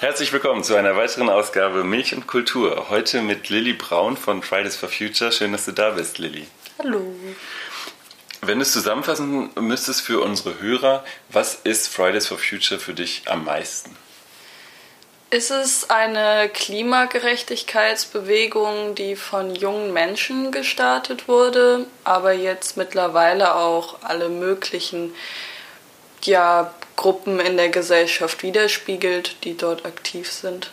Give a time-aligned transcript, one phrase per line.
[0.00, 2.86] Herzlich willkommen zu einer weiteren Ausgabe Milch und Kultur.
[2.88, 5.30] Heute mit Lilly Braun von Fridays for Future.
[5.30, 6.46] Schön, dass du da bist, Lilly.
[6.78, 7.02] Hallo.
[8.40, 13.24] Wenn du es zusammenfassen müsstest für unsere Hörer, was ist Fridays for Future für dich
[13.26, 13.94] am meisten?
[15.28, 24.30] Ist es eine Klimagerechtigkeitsbewegung, die von jungen Menschen gestartet wurde, aber jetzt mittlerweile auch alle
[24.30, 25.12] möglichen
[26.24, 30.70] ja, Gruppen in der Gesellschaft widerspiegelt, die dort aktiv sind.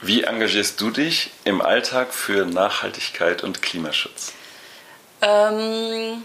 [0.00, 4.32] Wie engagierst du dich im Alltag für Nachhaltigkeit und Klimaschutz?
[5.20, 6.24] Ähm,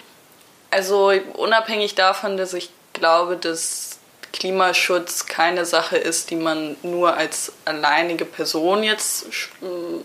[0.70, 4.00] also unabhängig davon, dass ich glaube, dass
[4.32, 9.28] Klimaschutz keine Sache ist, die man nur als alleinige Person jetzt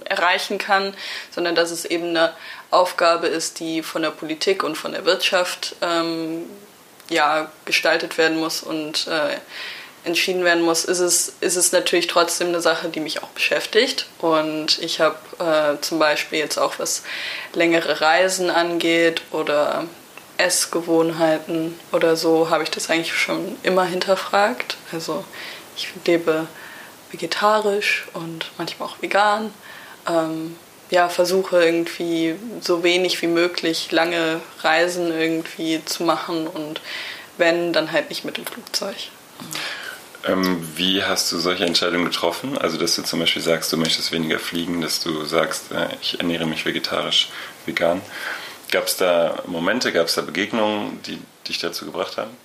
[0.04, 0.94] erreichen kann,
[1.30, 2.34] sondern dass es eben eine
[2.70, 6.44] Aufgabe ist, die von der Politik und von der Wirtschaft ähm,
[7.08, 9.36] ja, gestaltet werden muss und äh,
[10.04, 14.06] entschieden werden muss, ist es, ist es natürlich trotzdem eine Sache, die mich auch beschäftigt.
[14.18, 17.02] Und ich habe äh, zum Beispiel jetzt auch was
[17.52, 19.84] längere Reisen angeht oder
[20.38, 24.76] Essgewohnheiten oder so, habe ich das eigentlich schon immer hinterfragt.
[24.92, 25.24] Also
[25.76, 26.46] ich lebe
[27.10, 29.52] vegetarisch und manchmal auch vegan.
[30.08, 30.56] Ähm,
[30.90, 36.80] ja, versuche irgendwie so wenig wie möglich lange Reisen irgendwie zu machen und
[37.36, 38.96] wenn, dann halt nicht mit dem Flugzeug.
[40.26, 42.58] Ähm, wie hast du solche Entscheidungen getroffen?
[42.58, 46.18] Also, dass du zum Beispiel sagst, du möchtest weniger fliegen, dass du sagst, äh, ich
[46.18, 47.28] ernähre mich vegetarisch,
[47.66, 48.02] vegan.
[48.70, 52.36] Gab es da Momente, gab es da Begegnungen, die dich dazu gebracht haben?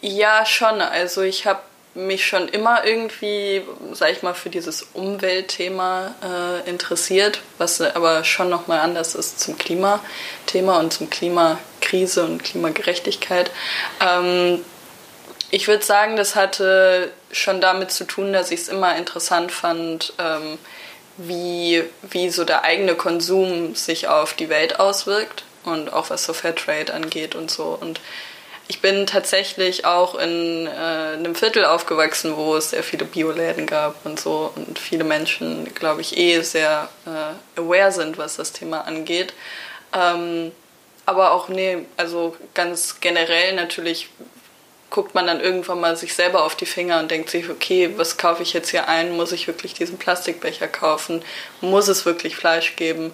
[0.00, 0.80] Ja, schon.
[0.80, 1.60] Also ich habe
[1.94, 8.48] mich schon immer irgendwie, sag ich mal, für dieses Umweltthema äh, interessiert, was aber schon
[8.48, 13.50] nochmal anders ist zum Klimathema und zum Klimakrise und Klimagerechtigkeit.
[14.00, 14.64] Ähm,
[15.50, 20.12] ich würde sagen, das hatte schon damit zu tun, dass ich es immer interessant fand,
[20.18, 20.58] ähm,
[21.16, 26.32] wie, wie so der eigene Konsum sich auf die Welt auswirkt und auch was so
[26.32, 27.76] Fairtrade angeht und so.
[27.78, 28.00] Und
[28.70, 34.06] ich bin tatsächlich auch in äh, einem Viertel aufgewachsen, wo es sehr viele Bioläden gab
[34.06, 38.86] und so und viele Menschen, glaube ich, eh sehr äh, aware sind, was das Thema
[38.86, 39.34] angeht.
[39.92, 40.52] Ähm,
[41.04, 44.08] aber auch, nee, also ganz generell natürlich
[44.88, 48.18] guckt man dann irgendwann mal sich selber auf die Finger und denkt sich, okay, was
[48.18, 49.16] kaufe ich jetzt hier ein?
[49.16, 51.24] Muss ich wirklich diesen Plastikbecher kaufen?
[51.60, 53.12] Muss es wirklich Fleisch geben?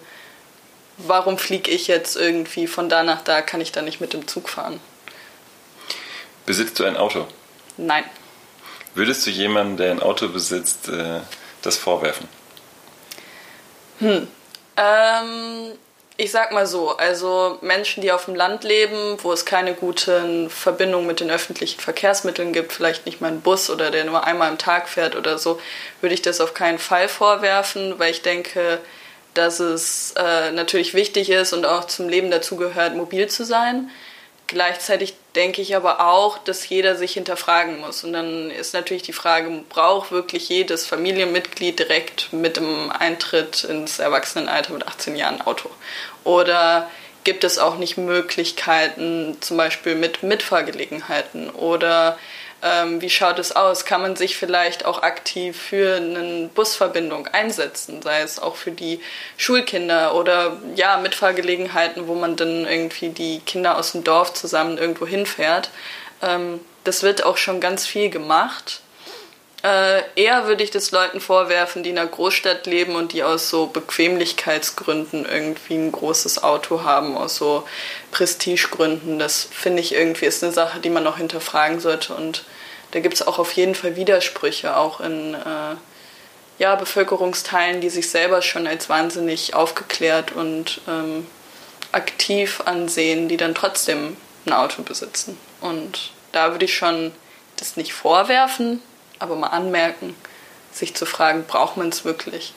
[0.97, 3.41] Warum fliege ich jetzt irgendwie von da nach da?
[3.41, 4.79] Kann ich da nicht mit dem Zug fahren?
[6.47, 7.27] Besitzt du ein Auto?
[7.75, 8.05] Nein.
[8.95, 11.19] Würdest du jemandem, der ein Auto besitzt, äh,
[11.61, 12.27] das vorwerfen?
[13.99, 14.27] Hm.
[14.77, 15.71] Ähm,
[16.15, 20.49] ich sag mal so, also Menschen, die auf dem Land leben, wo es keine guten
[20.49, 24.47] Verbindungen mit den öffentlichen Verkehrsmitteln gibt, vielleicht nicht mal einen Bus oder der nur einmal
[24.47, 25.59] am Tag fährt oder so,
[25.99, 28.79] würde ich das auf keinen Fall vorwerfen, weil ich denke,
[29.33, 33.89] dass es äh, natürlich wichtig ist und auch zum Leben dazugehört, mobil zu sein.
[34.47, 38.05] Gleichzeitig denke ich aber auch, dass jeder sich hinterfragen muss.
[38.05, 43.99] Und dann ist natürlich die Frage, braucht wirklich jedes Familienmitglied direkt mit dem Eintritt ins
[43.99, 45.69] Erwachsenenalter mit 18 Jahren ein Auto?
[46.23, 46.89] Oder
[47.25, 51.49] gibt es auch nicht Möglichkeiten, zum Beispiel mit Mitfahrgelegenheiten?
[51.49, 52.17] Oder
[52.63, 53.85] ähm, wie schaut es aus?
[53.85, 58.99] Kann man sich vielleicht auch aktiv für eine Busverbindung einsetzen, sei es auch für die
[59.37, 65.05] Schulkinder oder ja, Mitfahrgelegenheiten, wo man dann irgendwie die Kinder aus dem Dorf zusammen irgendwo
[65.05, 65.69] hinfährt.
[66.21, 68.81] Ähm, das wird auch schon ganz viel gemacht.
[69.63, 73.49] Äh, eher würde ich das Leuten vorwerfen, die in einer Großstadt leben und die aus
[73.49, 77.67] so Bequemlichkeitsgründen irgendwie ein großes Auto haben, aus so
[78.11, 79.19] Prestigegründen.
[79.19, 82.13] Das finde ich irgendwie ist eine Sache, die man noch hinterfragen sollte.
[82.13, 82.43] Und
[82.91, 85.75] da gibt es auch auf jeden Fall Widersprüche, auch in äh,
[86.59, 91.27] ja, Bevölkerungsteilen, die sich selber schon als wahnsinnig aufgeklärt und ähm,
[91.91, 95.37] aktiv ansehen, die dann trotzdem ein Auto besitzen.
[95.61, 97.11] Und da würde ich schon
[97.57, 98.81] das nicht vorwerfen,
[99.19, 100.15] aber mal anmerken,
[100.71, 102.53] sich zu fragen, braucht man es wirklich?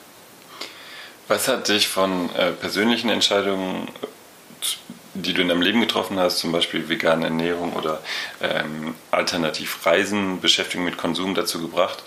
[1.29, 3.89] Was hat dich von äh, persönlichen Entscheidungen,
[5.23, 8.01] die du in deinem Leben getroffen hast, zum Beispiel vegane Ernährung oder
[8.41, 12.03] ähm, alternativ Reisen, Beschäftigung mit Konsum dazu gebracht,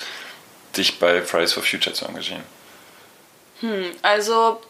[0.77, 2.43] dich bei Fridays for Future zu engagieren?
[3.61, 4.61] Hm, also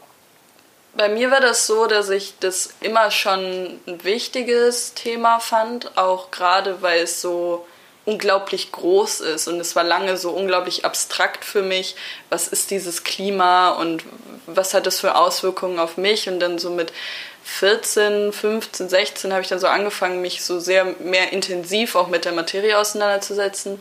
[0.96, 6.30] bei mir war das so, dass ich das immer schon ein wichtiges Thema fand, auch
[6.30, 7.66] gerade weil es so
[8.06, 11.96] unglaublich groß ist und es war lange so unglaublich abstrakt für mich,
[12.30, 14.04] was ist dieses Klima und
[14.46, 16.92] was hat das für Auswirkungen auf mich und dann so mit
[17.44, 22.26] 14, 15, 16 habe ich dann so angefangen, mich so sehr mehr intensiv auch mit
[22.26, 23.80] der Materie auseinanderzusetzen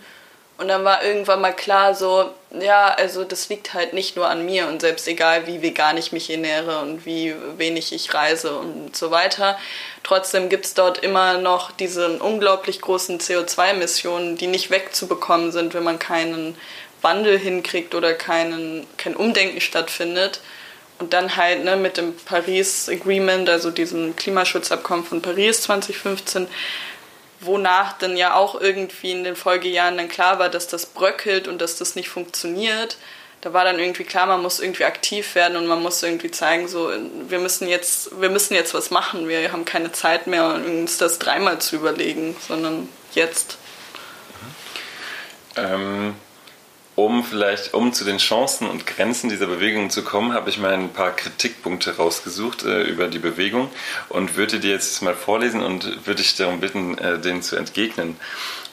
[0.58, 2.30] Und dann war irgendwann mal klar, so,
[2.60, 6.12] ja, also das liegt halt nicht nur an mir und selbst egal, wie vegan ich
[6.12, 9.58] mich ernähre und wie wenig ich reise und so weiter.
[10.04, 15.84] Trotzdem gibt es dort immer noch diese unglaublich großen CO2-Emissionen, die nicht wegzubekommen sind, wenn
[15.84, 16.56] man keinen
[17.00, 20.40] Wandel hinkriegt oder keinen, kein Umdenken stattfindet.
[21.02, 26.46] Und dann halt ne, mit dem Paris Agreement, also diesem Klimaschutzabkommen von Paris 2015,
[27.40, 31.60] wonach dann ja auch irgendwie in den Folgejahren dann klar war, dass das bröckelt und
[31.60, 32.99] dass das nicht funktioniert.
[33.40, 36.69] Da war dann irgendwie klar, man muss irgendwie aktiv werden und man muss irgendwie zeigen,
[36.69, 36.93] so
[37.28, 39.28] wir müssen jetzt, wir müssen jetzt was machen.
[39.28, 43.58] Wir haben keine Zeit mehr, uns das dreimal zu überlegen, sondern jetzt.
[45.56, 46.14] Ähm,
[46.94, 50.72] um vielleicht, um zu den Chancen und Grenzen dieser Bewegung zu kommen, habe ich mal
[50.72, 53.70] ein paar Kritikpunkte rausgesucht äh, über die Bewegung
[54.10, 58.16] und würde dir jetzt mal vorlesen und würde dich darum bitten, äh, denen zu entgegnen.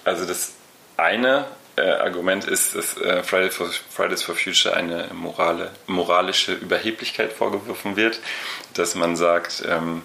[0.04, 0.54] Also das
[0.98, 1.46] eine
[1.78, 7.96] äh, Argument ist, dass äh, Fridays, for, Fridays for Future eine morale, moralische Überheblichkeit vorgeworfen
[7.96, 8.20] wird,
[8.74, 10.02] dass man sagt, ähm,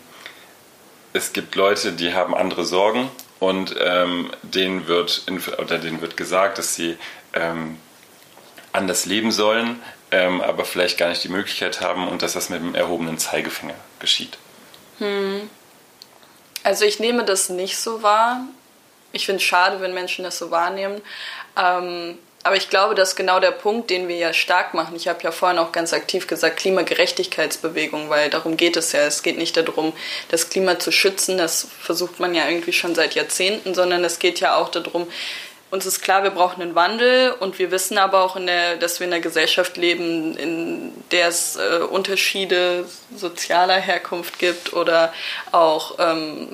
[1.13, 3.11] es gibt Leute, die haben andere Sorgen
[3.41, 5.27] und ähm, denen wird
[5.59, 6.97] oder denen wird gesagt, dass sie
[7.33, 7.79] ähm,
[8.75, 9.81] anders leben sollen,
[10.11, 13.75] ähm, aber vielleicht gar nicht die Möglichkeit haben und dass das mit dem erhobenen Zeigefinger
[14.01, 14.37] geschieht.
[14.99, 15.49] Hm.
[16.63, 18.41] Also ich nehme das nicht so wahr.
[19.13, 21.01] Ich finde es schade, wenn Menschen das so wahrnehmen.
[21.57, 24.97] Ähm, aber ich glaube, das ist genau der Punkt, den wir ja stark machen.
[24.97, 29.01] Ich habe ja vorhin auch ganz aktiv gesagt, Klimagerechtigkeitsbewegung, weil darum geht es ja.
[29.01, 29.95] Es geht nicht darum,
[30.29, 34.41] das Klima zu schützen, das versucht man ja irgendwie schon seit Jahrzehnten, sondern es geht
[34.41, 35.07] ja auch darum,
[35.75, 39.09] uns ist klar, wir brauchen einen Wandel und wir wissen aber auch, der, dass wir
[39.09, 45.13] in einer Gesellschaft leben, in der es äh, Unterschiede sozialer Herkunft gibt oder
[45.51, 46.47] auch, ähm,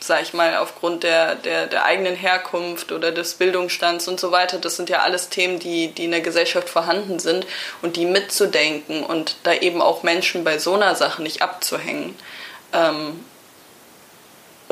[0.00, 4.58] sag ich mal, aufgrund der, der, der eigenen Herkunft oder des Bildungsstands und so weiter.
[4.58, 7.44] Das sind ja alles Themen, die, die in der Gesellschaft vorhanden sind
[7.82, 12.16] und die mitzudenken und da eben auch Menschen bei so einer Sache nicht abzuhängen.
[12.72, 13.24] Ähm,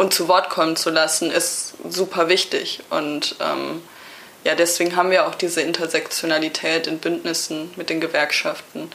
[0.00, 2.80] und zu Wort kommen zu lassen, ist super wichtig.
[2.88, 3.82] Und ähm,
[4.44, 8.90] ja, deswegen haben wir auch diese Intersektionalität in Bündnissen mit den Gewerkschaften,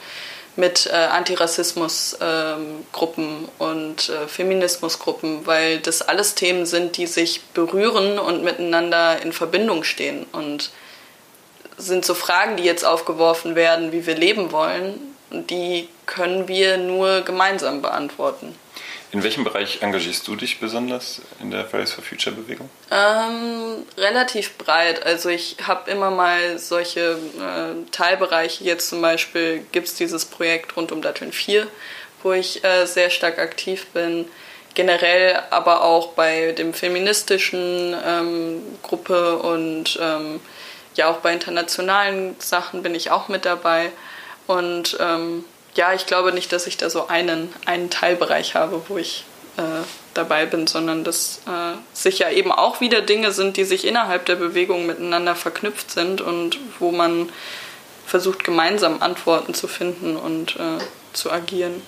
[0.56, 8.18] mit äh, Antirassismusgruppen ähm, und äh, Feminismusgruppen, weil das alles Themen sind, die sich berühren
[8.18, 10.26] und miteinander in Verbindung stehen.
[10.32, 10.72] Und
[11.76, 14.98] sind so Fragen, die jetzt aufgeworfen werden, wie wir leben wollen,
[15.30, 18.56] die können wir nur gemeinsam beantworten.
[19.16, 22.68] In welchem Bereich engagierst du dich besonders in der Fridays for Future Bewegung?
[22.90, 25.06] Ähm, relativ breit.
[25.06, 28.62] Also ich habe immer mal solche äh, Teilbereiche.
[28.62, 31.66] Jetzt zum Beispiel gibt es dieses Projekt rund um Datteln 4,
[32.22, 34.26] wo ich äh, sehr stark aktiv bin.
[34.74, 40.40] Generell aber auch bei dem feministischen ähm, Gruppe und ähm,
[40.94, 43.92] ja auch bei internationalen Sachen bin ich auch mit dabei.
[44.46, 45.46] Und ähm,
[45.76, 49.24] ja, ich glaube nicht, dass ich da so einen, einen Teilbereich habe, wo ich
[49.56, 49.62] äh,
[50.14, 54.36] dabei bin, sondern dass äh, sicher eben auch wieder Dinge sind, die sich innerhalb der
[54.36, 57.30] Bewegung miteinander verknüpft sind und wo man
[58.06, 60.78] versucht, gemeinsam Antworten zu finden und äh,
[61.12, 61.82] zu agieren.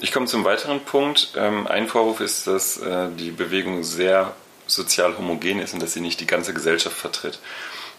[0.00, 1.32] Ich komme zum weiteren Punkt.
[1.36, 4.34] Ähm, ein Vorwurf ist, dass äh, die Bewegung sehr
[4.66, 7.40] sozial homogen ist und dass sie nicht die ganze Gesellschaft vertritt.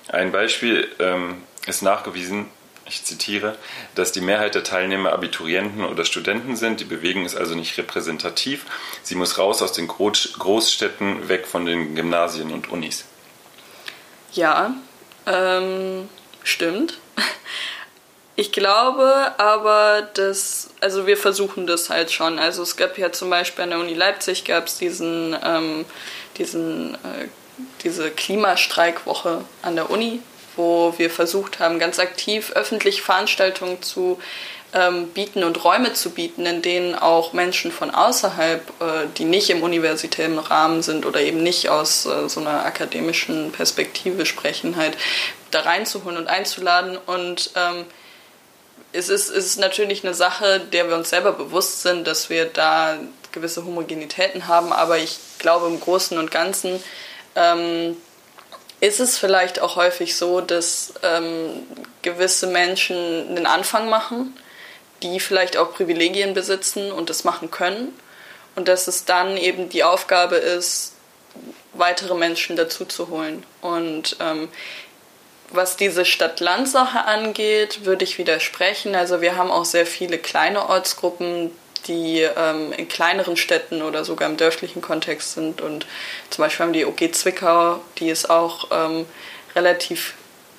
[0.07, 2.45] Ein Beispiel ähm, ist nachgewiesen,
[2.89, 3.57] ich zitiere,
[3.95, 6.79] dass die Mehrheit der Teilnehmer Abiturienten oder Studenten sind.
[6.79, 8.65] Die Bewegung ist also nicht repräsentativ.
[9.03, 13.05] Sie muss raus aus den Großstädten, weg von den Gymnasien und Unis.
[14.33, 14.73] Ja,
[15.25, 16.09] ähm,
[16.43, 16.99] stimmt.
[18.35, 22.39] Ich glaube aber, dass, also wir versuchen das halt schon.
[22.39, 25.83] Also es gab ja zum Beispiel an der Uni Leipzig gab es diesen, ähm,
[26.37, 27.27] diesen, äh,
[27.83, 30.21] diese Klimastreikwoche an der Uni,
[30.55, 34.19] wo wir versucht haben, ganz aktiv öffentlich Veranstaltungen zu
[34.73, 39.49] ähm, bieten und Räume zu bieten, in denen auch Menschen von außerhalb, äh, die nicht
[39.49, 44.95] im universitären Rahmen sind oder eben nicht aus äh, so einer akademischen Perspektive sprechen, halt
[45.51, 46.97] da reinzuholen und einzuladen.
[46.97, 47.85] Und ähm,
[48.91, 52.45] es, ist, es ist natürlich eine Sache, der wir uns selber bewusst sind, dass wir
[52.45, 52.97] da
[53.31, 56.83] gewisse Homogenitäten haben, aber ich glaube im Großen und Ganzen
[57.35, 57.97] ähm,
[58.81, 61.63] ist es vielleicht auch häufig so, dass ähm,
[62.01, 64.37] gewisse Menschen den Anfang machen,
[65.03, 67.93] die vielleicht auch Privilegien besitzen und das machen können.
[68.55, 70.93] Und dass es dann eben die Aufgabe ist,
[71.73, 73.43] weitere Menschen dazu zu holen.
[73.61, 74.49] Und ähm,
[75.51, 78.95] was diese Stadt-Land-Sache angeht, würde ich widersprechen.
[78.95, 81.51] Also wir haben auch sehr viele kleine Ortsgruppen,
[81.87, 85.61] die ähm, in kleineren Städten oder sogar im dörflichen Kontext sind.
[85.61, 85.85] Und
[86.29, 89.05] zum Beispiel haben die OG Zwickau, die ist auch ähm,
[89.55, 90.13] relativ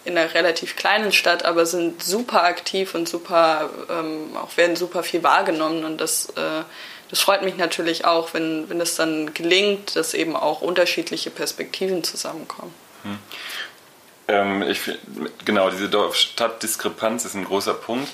[0.04, 5.02] in einer relativ kleinen Stadt, aber sind super aktiv und super, ähm, auch werden super
[5.02, 6.62] viel wahrgenommen und das, äh,
[7.10, 12.02] das freut mich natürlich auch, wenn, wenn es dann gelingt, dass eben auch unterschiedliche Perspektiven
[12.02, 12.72] zusammenkommen.
[13.02, 13.18] Hm.
[14.28, 14.80] Ähm, ich,
[15.44, 18.08] genau, diese Dorf-Stadt-Diskrepanz ist ein großer Punkt.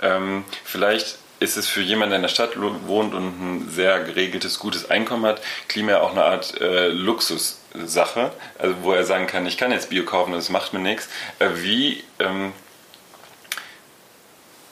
[0.00, 4.58] Ähm, vielleicht ist es für jemanden, der in der Stadt wohnt und ein sehr geregeltes,
[4.58, 9.56] gutes Einkommen hat, Klima auch eine Art äh, Luxussache, also wo er sagen kann, ich
[9.56, 11.08] kann jetzt Bio kaufen, das macht mir nichts.
[11.38, 12.52] Äh, wie ähm,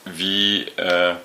[0.05, 1.15] wie äh,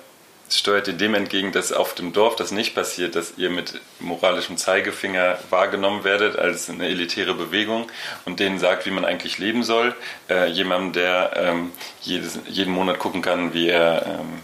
[0.49, 4.57] steuert ihr dem entgegen, dass auf dem Dorf das nicht passiert, dass ihr mit moralischem
[4.57, 7.87] Zeigefinger wahrgenommen werdet als eine elitäre Bewegung
[8.25, 9.95] und denen sagt, wie man eigentlich leben soll?
[10.29, 11.71] Äh, jemandem, der ähm,
[12.01, 14.39] jedes, jeden Monat gucken kann, wie er ähm,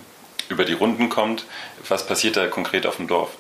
[0.50, 1.46] über die Runden kommt.
[1.88, 3.32] Was passiert da konkret auf dem Dorf?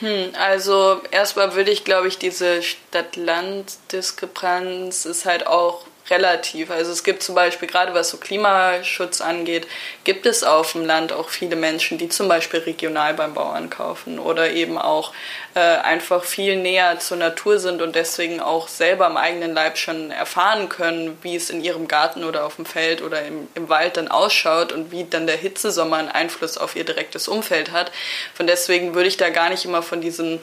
[0.00, 6.70] Hm, also erstmal würde ich, glaube ich, diese Stadt-Land-Diskrepanz ist halt auch relativ.
[6.70, 9.66] Also es gibt zum Beispiel, gerade was so Klimaschutz angeht,
[10.04, 14.18] gibt es auf dem Land auch viele Menschen, die zum Beispiel regional beim Bauern kaufen
[14.18, 15.12] oder eben auch
[15.54, 20.10] äh, einfach viel näher zur Natur sind und deswegen auch selber am eigenen Leib schon
[20.10, 23.96] erfahren können, wie es in ihrem Garten oder auf dem Feld oder im, im Wald
[23.96, 27.90] dann ausschaut und wie dann der Hitzesommer einen Einfluss auf ihr direktes Umfeld hat.
[28.34, 30.40] Von deswegen würde ich da gar nicht immer von diesen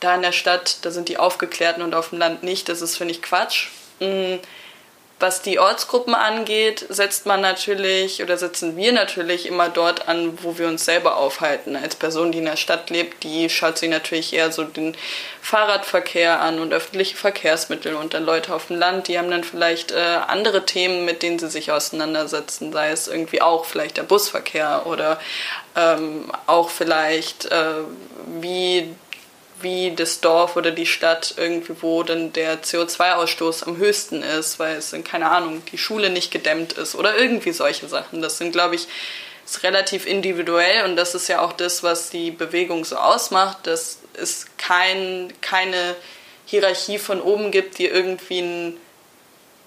[0.00, 2.68] da in der Stadt, da sind die Aufgeklärten und auf dem Land nicht.
[2.68, 3.68] Das ist, finde ich, Quatsch.
[3.98, 4.40] Hm
[5.18, 10.58] was die Ortsgruppen angeht, setzt man natürlich oder setzen wir natürlich immer dort an, wo
[10.58, 11.74] wir uns selber aufhalten.
[11.74, 14.94] Als Person, die in der Stadt lebt, die schaut sich natürlich eher so den
[15.40, 19.90] Fahrradverkehr an und öffentliche Verkehrsmittel und dann Leute auf dem Land, die haben dann vielleicht
[19.90, 24.82] äh, andere Themen, mit denen sie sich auseinandersetzen, sei es irgendwie auch vielleicht der Busverkehr
[24.84, 25.18] oder
[25.76, 27.84] ähm, auch vielleicht äh,
[28.40, 28.94] wie
[29.66, 34.76] wie das Dorf oder die Stadt irgendwie, wo dann der CO2-Ausstoß am höchsten ist, weil
[34.76, 38.22] es, keine Ahnung, die Schule nicht gedämmt ist oder irgendwie solche Sachen.
[38.22, 38.86] Das sind, glaube ich,
[39.44, 43.98] ist relativ individuell und das ist ja auch das, was die Bewegung so ausmacht, dass
[44.14, 45.96] es kein, keine
[46.44, 48.76] Hierarchie von oben gibt, die irgendwie ein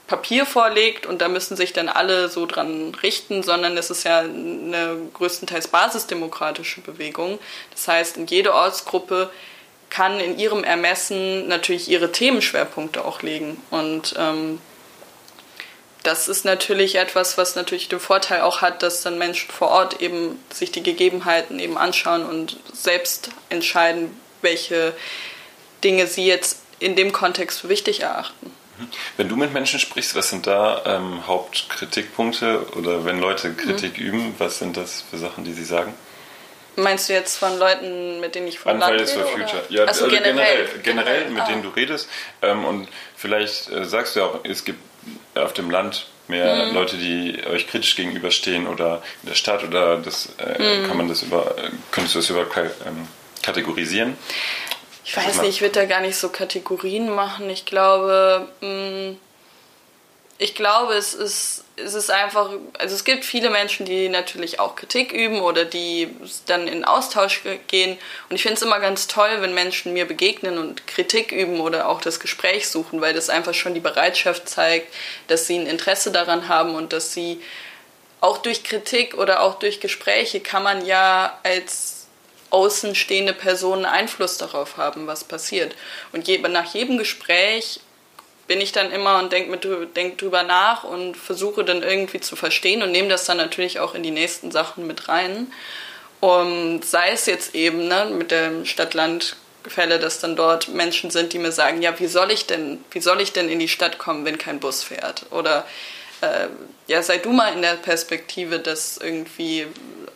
[0.07, 4.19] Papier vorlegt und da müssen sich dann alle so dran richten, sondern es ist ja
[4.19, 7.37] eine größtenteils basisdemokratische Bewegung.
[7.71, 9.29] Das heißt, in jede Ortsgruppe
[9.89, 13.61] kann in ihrem Ermessen natürlich ihre Themenschwerpunkte auch legen.
[13.71, 14.59] Und ähm,
[16.03, 20.01] das ist natürlich etwas, was natürlich den Vorteil auch hat, dass dann Menschen vor Ort
[20.01, 24.93] eben sich die Gegebenheiten eben anschauen und selbst entscheiden, welche
[25.83, 28.51] Dinge sie jetzt in dem Kontext für wichtig erachten.
[29.17, 34.05] Wenn du mit Menschen sprichst, was sind da ähm, Hauptkritikpunkte oder wenn Leute Kritik mhm.
[34.05, 35.93] üben, was sind das für Sachen, die sie sagen?
[36.81, 39.63] Meinst du jetzt von Leuten, mit denen ich von Fridays for Future.
[39.69, 41.47] Ja, also, also generell, generell, generell, mit ah.
[41.47, 42.09] denen du redest.
[42.41, 44.79] Ähm, und vielleicht äh, sagst du auch, es gibt
[45.35, 46.73] auf dem Land mehr mhm.
[46.73, 50.87] Leute, die euch kritisch gegenüberstehen oder in der Stadt oder das äh, mhm.
[50.87, 51.55] kann man das über,
[51.91, 52.45] könntest du das über
[52.85, 53.07] ähm,
[53.41, 54.15] kategorisieren?
[55.05, 57.49] Ich weiß nicht, ich würde da gar nicht so Kategorien machen.
[57.49, 59.17] Ich glaube, mh, mm,
[60.37, 64.75] ich glaube, es ist, es ist einfach, also es gibt viele Menschen, die natürlich auch
[64.75, 66.09] Kritik üben oder die
[66.45, 67.97] dann in Austausch gehen.
[68.29, 71.87] Und ich finde es immer ganz toll, wenn Menschen mir begegnen und Kritik üben oder
[71.87, 74.93] auch das Gespräch suchen, weil das einfach schon die Bereitschaft zeigt,
[75.27, 77.41] dass sie ein Interesse daran haben und dass sie
[78.21, 82.07] auch durch Kritik oder auch durch Gespräche kann man ja als
[82.49, 85.75] außenstehende Person Einfluss darauf haben, was passiert.
[86.11, 87.79] Und je, nach jedem Gespräch
[88.49, 92.81] bin ich dann immer und denke denk drüber nach und versuche dann irgendwie zu verstehen
[92.81, 95.53] und nehme das dann natürlich auch in die nächsten Sachen mit rein.
[96.19, 101.37] Und sei es jetzt eben ne, mit dem Stadt-Land-Gefälle, dass dann dort Menschen sind, die
[101.37, 104.25] mir sagen, ja, wie soll ich denn, wie soll ich denn in die Stadt kommen,
[104.25, 105.27] wenn kein Bus fährt?
[105.29, 105.67] Oder
[106.21, 106.47] äh,
[106.87, 109.67] ja, sei du mal in der Perspektive, dass irgendwie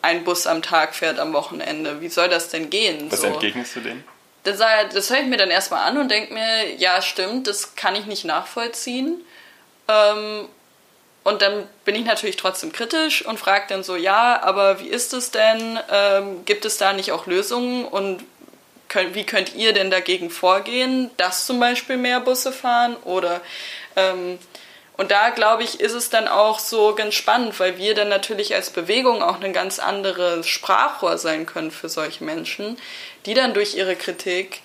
[0.02, 2.00] ein Bus am Tag fährt am Wochenende.
[2.00, 3.12] Wie soll das denn gehen?
[3.12, 3.28] Was so?
[3.28, 4.04] entgegnest du denen?
[4.44, 7.96] Das, das höre ich mir dann erstmal an und denke mir, ja, stimmt, das kann
[7.96, 9.20] ich nicht nachvollziehen.
[9.88, 10.48] Ähm,
[11.24, 15.14] und dann bin ich natürlich trotzdem kritisch und frage dann so, ja, aber wie ist
[15.14, 15.78] es denn?
[15.90, 18.22] Ähm, gibt es da nicht auch Lösungen und
[18.88, 22.96] könnt, wie könnt ihr denn dagegen vorgehen, dass zum Beispiel mehr Busse fahren?
[23.04, 23.40] Oder
[23.96, 24.38] ähm,
[24.96, 28.54] und da glaube ich, ist es dann auch so ganz spannend, weil wir dann natürlich
[28.54, 32.78] als Bewegung auch ein ganz anderes Sprachrohr sein können für solche Menschen,
[33.26, 34.60] die dann durch ihre Kritik,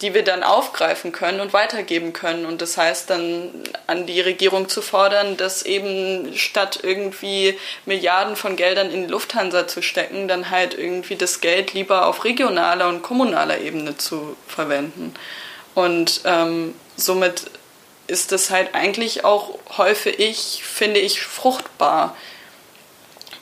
[0.00, 2.46] die wir dann aufgreifen können und weitergeben können.
[2.46, 3.50] Und das heißt dann
[3.86, 9.68] an die Regierung zu fordern, dass eben statt irgendwie Milliarden von Geldern in die Lufthansa
[9.68, 15.14] zu stecken, dann halt irgendwie das Geld lieber auf regionaler und kommunaler Ebene zu verwenden.
[15.74, 17.50] Und ähm, somit
[18.06, 22.16] ist das halt eigentlich auch häufig, finde ich, fruchtbar,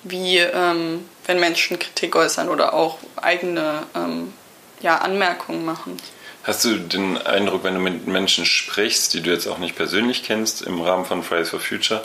[0.02, 4.33] wie ähm, wenn Menschen Kritik äußern oder auch eigene ähm,
[4.81, 5.97] ja, Anmerkungen machen.
[6.43, 10.23] Hast du den Eindruck, wenn du mit Menschen sprichst, die du jetzt auch nicht persönlich
[10.23, 12.02] kennst, im Rahmen von Fridays for Future,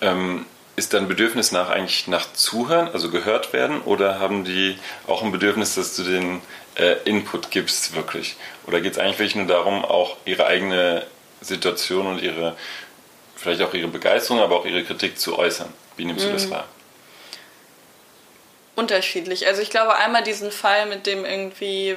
[0.00, 5.22] ähm, ist dein Bedürfnis nach eigentlich nach Zuhören, also gehört werden, oder haben die auch
[5.22, 6.40] ein Bedürfnis, dass du den
[6.76, 8.36] äh, Input gibst, wirklich?
[8.66, 11.06] Oder geht es eigentlich wirklich nur darum, auch ihre eigene
[11.40, 12.56] Situation und ihre,
[13.36, 15.72] vielleicht auch ihre Begeisterung, aber auch ihre Kritik zu äußern?
[15.96, 16.50] Wie nimmst du das mhm.
[16.50, 16.68] wahr?
[18.76, 19.46] Unterschiedlich.
[19.46, 21.96] Also ich glaube einmal diesen Fall mit dem irgendwie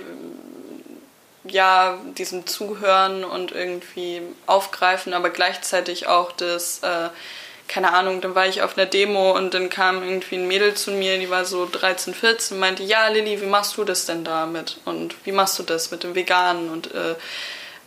[1.45, 7.09] ja, diesem Zuhören und irgendwie aufgreifen, aber gleichzeitig auch das, äh,
[7.67, 10.91] keine Ahnung, dann war ich auf einer Demo und dann kam irgendwie ein Mädel zu
[10.91, 14.77] mir, die war so 13, 14, meinte, ja, Lilly, wie machst du das denn damit?
[14.85, 16.69] Und wie machst du das mit dem Veganen?
[16.69, 17.15] Und äh,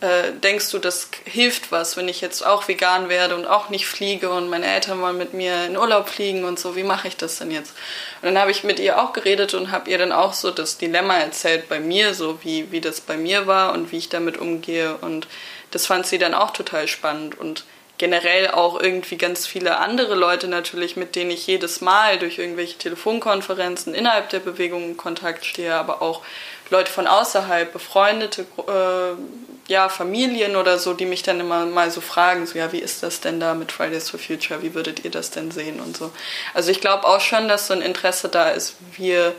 [0.01, 3.87] äh, denkst du, das hilft was, wenn ich jetzt auch vegan werde und auch nicht
[3.87, 7.17] fliege und meine Eltern wollen mit mir in Urlaub fliegen und so, wie mache ich
[7.17, 7.75] das denn jetzt?
[8.21, 10.77] Und dann habe ich mit ihr auch geredet und habe ihr dann auch so das
[10.77, 14.37] Dilemma erzählt bei mir, so wie, wie das bei mir war und wie ich damit
[14.37, 15.27] umgehe und
[15.71, 17.65] das fand sie dann auch total spannend und
[17.99, 22.79] generell auch irgendwie ganz viele andere Leute natürlich, mit denen ich jedes Mal durch irgendwelche
[22.79, 26.23] Telefonkonferenzen innerhalb der Bewegung in Kontakt stehe, aber auch
[26.71, 32.01] Leute von außerhalb, befreundete äh, ja, Familien oder so, die mich dann immer mal so
[32.01, 35.11] fragen, so ja, wie ist das denn da mit Fridays for Future, wie würdet ihr
[35.11, 36.11] das denn sehen und so.
[36.55, 39.35] Also ich glaube auch schon, dass so ein Interesse da ist, wir,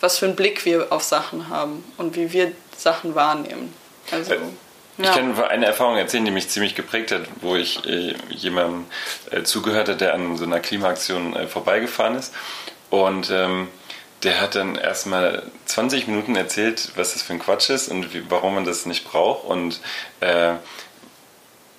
[0.00, 3.74] was für einen Blick wir auf Sachen haben und wie wir Sachen wahrnehmen.
[4.10, 4.34] Also,
[4.98, 5.12] ich ja.
[5.12, 8.84] kann eine Erfahrung erzählen, die mich ziemlich geprägt hat, wo ich äh, jemandem
[9.30, 12.34] äh, zugehört habe, der an so einer Klimaaktion äh, vorbeigefahren ist.
[12.90, 13.68] Und ähm,
[14.22, 18.30] der hat dann erstmal 20 Minuten erzählt, was das für ein Quatsch ist und wie,
[18.30, 19.80] warum man das nicht braucht und
[20.20, 20.54] äh,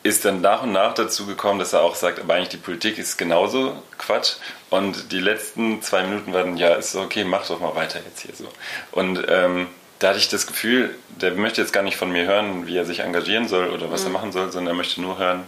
[0.03, 2.97] ist dann nach und nach dazu gekommen, dass er auch sagt, aber eigentlich die Politik
[2.97, 4.33] ist genauso Quatsch.
[4.69, 8.35] Und die letzten zwei Minuten waren, ja, ist okay, mach doch mal weiter jetzt hier
[8.35, 8.49] so.
[8.91, 9.67] Und ähm,
[9.99, 12.83] da hatte ich das Gefühl, der möchte jetzt gar nicht von mir hören, wie er
[12.83, 14.07] sich engagieren soll oder was mhm.
[14.07, 15.45] er machen soll, sondern er möchte nur hören,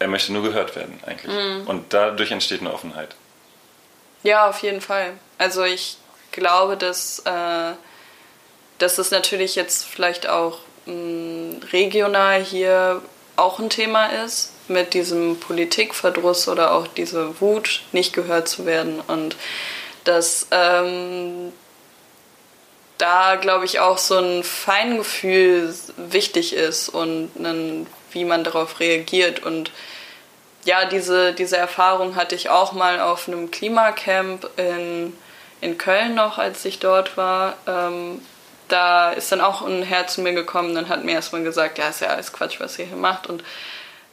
[0.00, 1.32] er möchte nur gehört werden eigentlich.
[1.32, 1.68] Mhm.
[1.68, 3.14] Und dadurch entsteht eine Offenheit.
[4.24, 5.12] Ja, auf jeden Fall.
[5.36, 5.98] Also ich
[6.32, 7.72] glaube, dass, äh,
[8.78, 13.02] dass es natürlich jetzt vielleicht auch mh, mm, regional hier
[13.36, 19.00] auch ein Thema ist, mit diesem Politikverdruss oder auch diese Wut nicht gehört zu werden.
[19.06, 19.36] Und
[20.04, 21.52] dass ähm,
[22.96, 29.42] da, glaube ich, auch so ein Feingefühl wichtig ist und ein, wie man darauf reagiert.
[29.42, 29.70] Und
[30.64, 35.16] ja, diese, diese Erfahrung hatte ich auch mal auf einem Klimacamp in,
[35.60, 37.56] in Köln noch, als ich dort war.
[37.66, 38.20] Ähm,
[38.68, 41.88] da ist dann auch ein Herr zu mir gekommen und hat mir erstmal gesagt, ja,
[41.88, 43.28] ist ja alles Quatsch, was ihr hier macht.
[43.28, 43.44] Und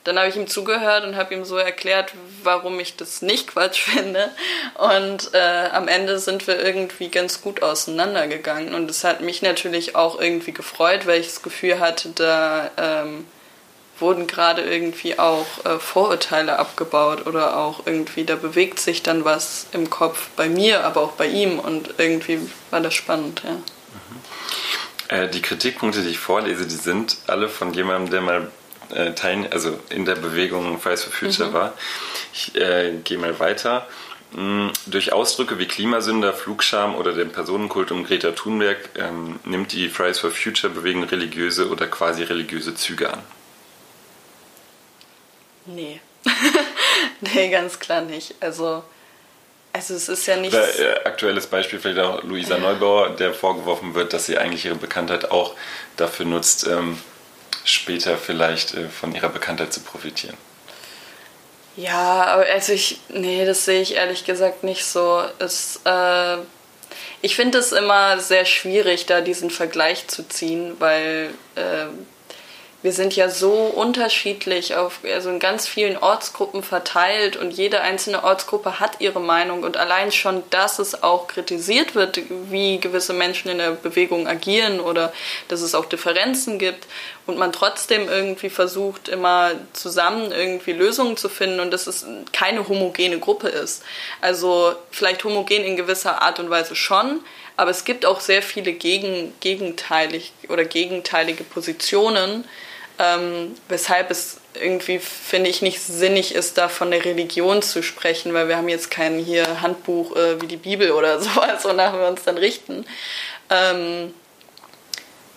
[0.04, 3.82] dann habe ich ihm zugehört und habe ihm so erklärt, warum ich das nicht Quatsch
[3.84, 4.30] finde.
[4.76, 8.74] Und äh, am Ende sind wir irgendwie ganz gut auseinandergegangen.
[8.74, 13.26] Und es hat mich natürlich auch irgendwie gefreut, weil ich das Gefühl hatte, da ähm,
[14.02, 19.68] wurden gerade irgendwie auch äh, Vorurteile abgebaut oder auch irgendwie, da bewegt sich dann was
[19.72, 23.52] im Kopf bei mir, aber auch bei ihm und irgendwie war das spannend, ja.
[23.52, 23.64] Mhm.
[25.08, 28.52] Äh, die Kritikpunkte, die ich vorlese, die sind alle von jemandem, der mal
[28.94, 31.54] äh, teil, also in der Bewegung Fridays for Future mhm.
[31.54, 31.74] war.
[32.34, 33.88] Ich äh, gehe mal weiter.
[34.34, 39.90] Mhm, durch Ausdrücke wie Klimasünder, Flugscham oder den Personenkult um Greta Thunberg ähm, nimmt die
[39.90, 43.22] Fridays for Future Bewegung religiöse oder quasi religiöse Züge an.
[45.66, 46.00] Nee.
[47.22, 48.36] nee, ganz klar nicht.
[48.40, 48.84] Also,
[49.74, 50.54] also es ist ja nicht.
[50.54, 52.58] Äh, aktuelles Beispiel vielleicht auch Luisa.
[52.58, 55.56] Neubauer, der vorgeworfen wird, dass sie eigentlich ihre Bekanntheit auch
[55.98, 57.00] dafür nutzt, ähm,
[57.64, 60.38] später vielleicht äh, von ihrer Bekanntheit zu profitieren.
[61.78, 65.24] Ja, aber also ich, nee, das sehe ich ehrlich gesagt nicht so.
[65.40, 66.38] Es, äh,
[67.22, 71.86] ich finde es immer sehr schwierig, da diesen Vergleich zu ziehen, weil äh,
[72.84, 78.24] wir sind ja so unterschiedlich auf also in ganz vielen Ortsgruppen verteilt und jede einzelne
[78.24, 83.52] Ortsgruppe hat ihre Meinung und allein schon, dass es auch kritisiert wird, wie gewisse Menschen
[83.52, 85.14] in der Bewegung agieren oder
[85.48, 86.88] dass es auch Differenzen gibt
[87.28, 92.68] und man trotzdem irgendwie versucht immer zusammen irgendwie Lösungen zu finden und dass es keine
[92.68, 93.84] homogene Gruppe ist.
[94.22, 97.20] Also vielleicht homogen in gewisser Art und Weise schon,
[97.58, 102.46] aber es gibt auch sehr viele gegen, gegenteilig oder gegenteilige Positionen
[103.02, 108.34] ähm, weshalb es irgendwie, finde ich, nicht sinnig ist, da von der Religion zu sprechen,
[108.34, 112.08] weil wir haben jetzt kein hier Handbuch äh, wie die Bibel oder sowas, wonach wir
[112.08, 112.86] uns dann richten.
[113.50, 114.14] Ähm,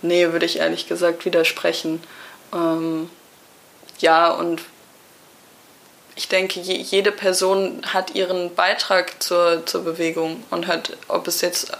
[0.02, 2.02] nee, würde ich ehrlich gesagt widersprechen.
[2.52, 3.08] Ähm,
[3.98, 4.60] ja, und
[6.16, 11.70] ich denke, jede Person hat ihren Beitrag zur, zur Bewegung und hat, ob es jetzt
[11.70, 11.76] äh,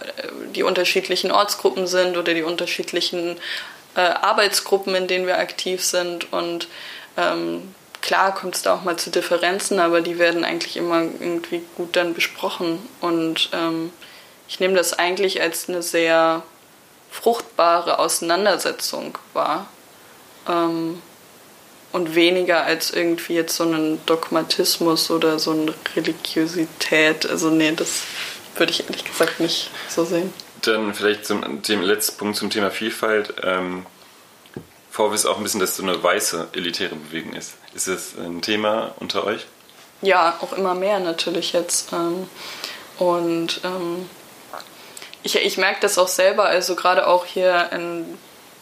[0.55, 3.37] die unterschiedlichen Ortsgruppen sind oder die unterschiedlichen
[3.95, 6.31] äh, Arbeitsgruppen, in denen wir aktiv sind.
[6.31, 6.67] Und
[7.17, 11.61] ähm, klar kommt es da auch mal zu Differenzen, aber die werden eigentlich immer irgendwie
[11.75, 12.79] gut dann besprochen.
[13.01, 13.91] Und ähm,
[14.47, 16.43] ich nehme das eigentlich als eine sehr
[17.11, 19.67] fruchtbare Auseinandersetzung wahr.
[20.47, 21.01] Ähm,
[21.95, 27.25] und weniger als irgendwie jetzt so einen Dogmatismus oder so eine Religiosität.
[27.25, 28.01] Also nee, das
[28.57, 30.33] würde ich ehrlich gesagt nicht so sehen.
[30.67, 33.33] Dann vielleicht zum dem letzten Punkt zum Thema Vielfalt.
[33.43, 33.85] Ähm,
[34.91, 37.55] Vorwurf auch ein bisschen, dass so eine weiße elitäre Bewegung ist.
[37.73, 39.45] Ist das ein Thema unter euch?
[40.01, 41.91] Ja, auch immer mehr natürlich jetzt.
[41.91, 42.29] Ähm,
[42.97, 44.09] und ähm,
[45.23, 48.17] ich, ich merke das auch selber, also gerade auch hier in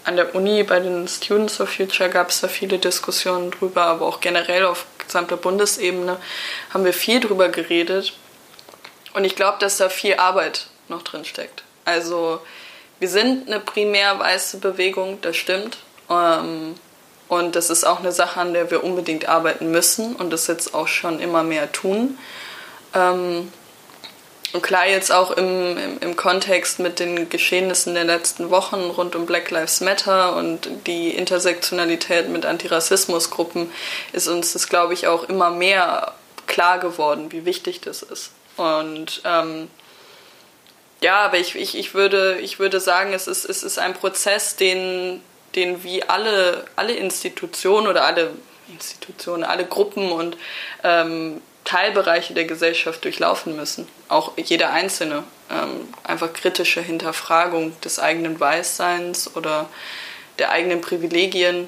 [0.06, 4.06] an der Uni bei den Students of Future gab es da viele Diskussionen drüber, aber
[4.06, 6.18] auch generell auf gesamter Bundesebene
[6.74, 8.13] haben wir viel drüber geredet.
[9.13, 11.63] Und ich glaube, dass da viel Arbeit noch drin steckt.
[11.86, 12.39] Also
[13.00, 15.78] wir sind eine primär weiße Bewegung, das stimmt.
[16.10, 16.76] Ähm,
[17.28, 20.74] und das ist auch eine Sache, an der wir unbedingt arbeiten müssen und das jetzt
[20.74, 22.17] auch schon immer mehr tun.
[22.93, 23.52] Ähm,
[24.54, 29.15] und klar jetzt auch im, im, im, Kontext mit den Geschehnissen der letzten Wochen rund
[29.15, 33.72] um Black Lives Matter und die Intersektionalität mit Antirassismusgruppen
[34.12, 36.13] ist uns das, glaube ich, auch immer mehr
[36.46, 38.30] klar geworden, wie wichtig das ist.
[38.56, 39.69] Und ähm,
[41.04, 44.56] ja, aber ich, ich, ich, würde, ich würde sagen, es ist, es ist ein Prozess,
[44.56, 45.22] den,
[45.54, 48.32] den wie alle, alle Institutionen oder alle
[48.70, 50.38] Institutionen, alle Gruppen und
[50.84, 53.88] ähm, Teilbereiche der Gesellschaft durchlaufen müssen.
[54.08, 55.24] Auch jeder Einzelne.
[55.52, 59.70] Ähm, einfach kritische Hinterfragung des eigenen Weißseins oder
[60.39, 61.68] der eigenen Privilegien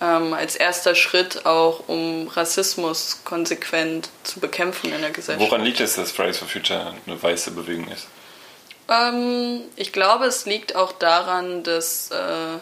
[0.00, 5.50] ähm, als erster Schritt auch, um Rassismus konsequent zu bekämpfen in der Gesellschaft.
[5.50, 8.08] Woran liegt es, dass Fridays for Future eine weiße Bewegung ist?
[8.88, 12.58] Ähm, ich glaube, es liegt auch daran, dass, äh,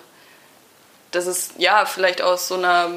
[1.11, 2.89] dass es ja vielleicht aus so einer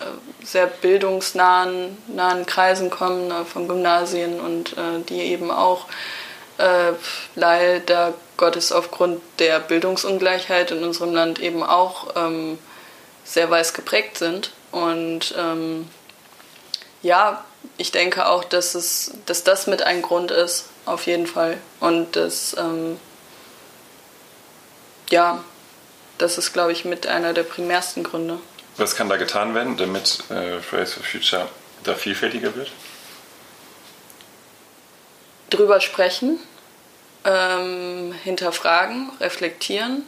[0.00, 5.86] äh, sehr bildungsnahen nahen Kreisen kommen, äh, von Gymnasien und äh, die eben auch
[6.58, 6.92] äh,
[7.34, 12.58] leider Gottes aufgrund der Bildungsungleichheit in unserem Land eben auch ähm,
[13.24, 14.52] sehr weiß geprägt sind.
[14.72, 15.88] Und ähm,
[17.02, 17.44] ja,
[17.76, 21.58] ich denke auch, dass, es, dass das mit ein Grund ist, auf jeden Fall.
[21.78, 22.98] Und das, ähm,
[25.10, 25.42] ja,
[26.18, 28.38] das ist, glaube ich, mit einer der primärsten Gründe.
[28.76, 31.48] Was kann da getan werden, damit äh, Fridays for Future
[31.84, 32.70] da vielfältiger wird?
[35.50, 36.38] Drüber sprechen,
[37.24, 40.04] ähm, hinterfragen, reflektieren,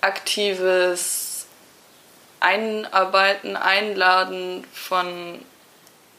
[0.00, 1.31] aktives
[2.42, 5.40] Einarbeiten, Einladen von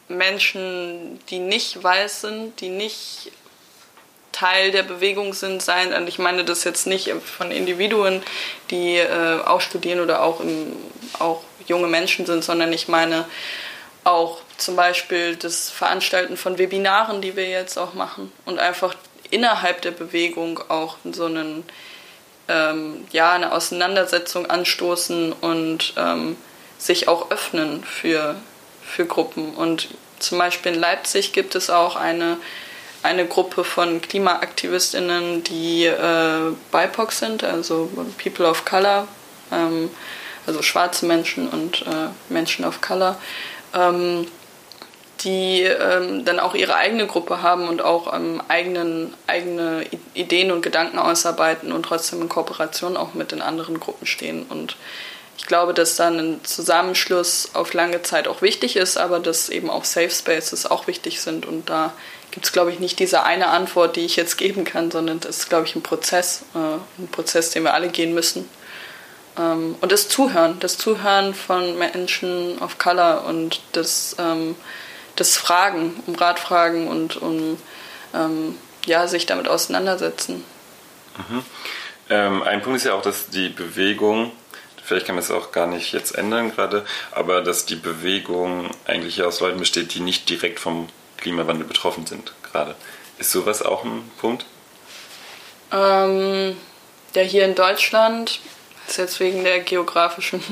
[0.08, 3.32] Menschen, die nicht weiß sind, die nicht
[4.32, 5.94] Teil der Bewegung sind, sein.
[5.94, 8.24] Und ich meine das jetzt nicht von Individuen,
[8.72, 10.76] die äh, auch studieren oder auch, im,
[11.20, 13.26] auch junge Menschen sind, sondern ich meine
[14.04, 18.96] auch zum Beispiel das Veranstalten von Webinaren, die wir jetzt auch machen und einfach
[19.30, 21.64] innerhalb der Bewegung auch so einen,
[22.48, 26.36] ähm, ja, eine Auseinandersetzung anstoßen und ähm,
[26.78, 28.36] sich auch öffnen für,
[28.84, 29.54] für Gruppen.
[29.54, 32.38] Und zum Beispiel in Leipzig gibt es auch eine
[33.04, 37.90] eine Gruppe von KlimaaktivistInnen, die äh, BIPOC sind, also
[38.22, 39.08] People of Color,
[39.52, 39.90] ähm,
[40.48, 43.20] also schwarze Menschen und äh, Menschen of Color,
[43.74, 44.28] ähm,
[45.24, 50.62] die ähm, dann auch ihre eigene Gruppe haben und auch ähm, eigenen, eigene Ideen und
[50.62, 54.46] Gedanken ausarbeiten und trotzdem in Kooperation auch mit den anderen Gruppen stehen.
[54.50, 54.76] Und
[55.38, 59.70] ich glaube, dass dann ein Zusammenschluss auf lange Zeit auch wichtig ist, aber dass eben
[59.70, 61.94] auch Safe Spaces auch wichtig sind und da
[62.32, 65.38] gibt es, glaube ich, nicht diese eine Antwort, die ich jetzt geben kann, sondern das
[65.38, 68.50] ist, glaube ich, ein Prozess, äh, ein Prozess, den wir alle gehen müssen.
[69.38, 74.56] Ähm, und das Zuhören, das Zuhören von Menschen of Color und das, ähm,
[75.16, 77.58] das Fragen, um Ratfragen und um
[78.14, 80.44] ähm, ja, sich damit auseinandersetzen.
[81.18, 81.46] Mhm.
[82.10, 84.32] Ähm, ein Punkt ist ja auch, dass die Bewegung,
[84.84, 89.24] vielleicht kann man es auch gar nicht jetzt ändern gerade, aber dass die Bewegung eigentlich
[89.24, 92.76] aus Leuten besteht, die nicht direkt vom Klimawandel betroffen sind gerade.
[93.18, 94.46] Ist sowas auch ein Punkt?
[95.72, 96.58] Ähm,
[97.16, 98.42] ja, hier in Deutschland
[98.88, 100.44] ist jetzt wegen der geografischen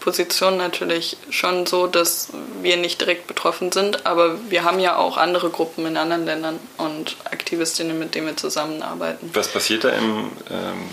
[0.00, 2.28] Position natürlich schon so, dass
[2.62, 6.58] wir nicht direkt betroffen sind, aber wir haben ja auch andere Gruppen in anderen Ländern
[6.78, 9.30] und Aktivistinnen, mit denen wir zusammenarbeiten.
[9.34, 10.88] Was passiert da im ähm,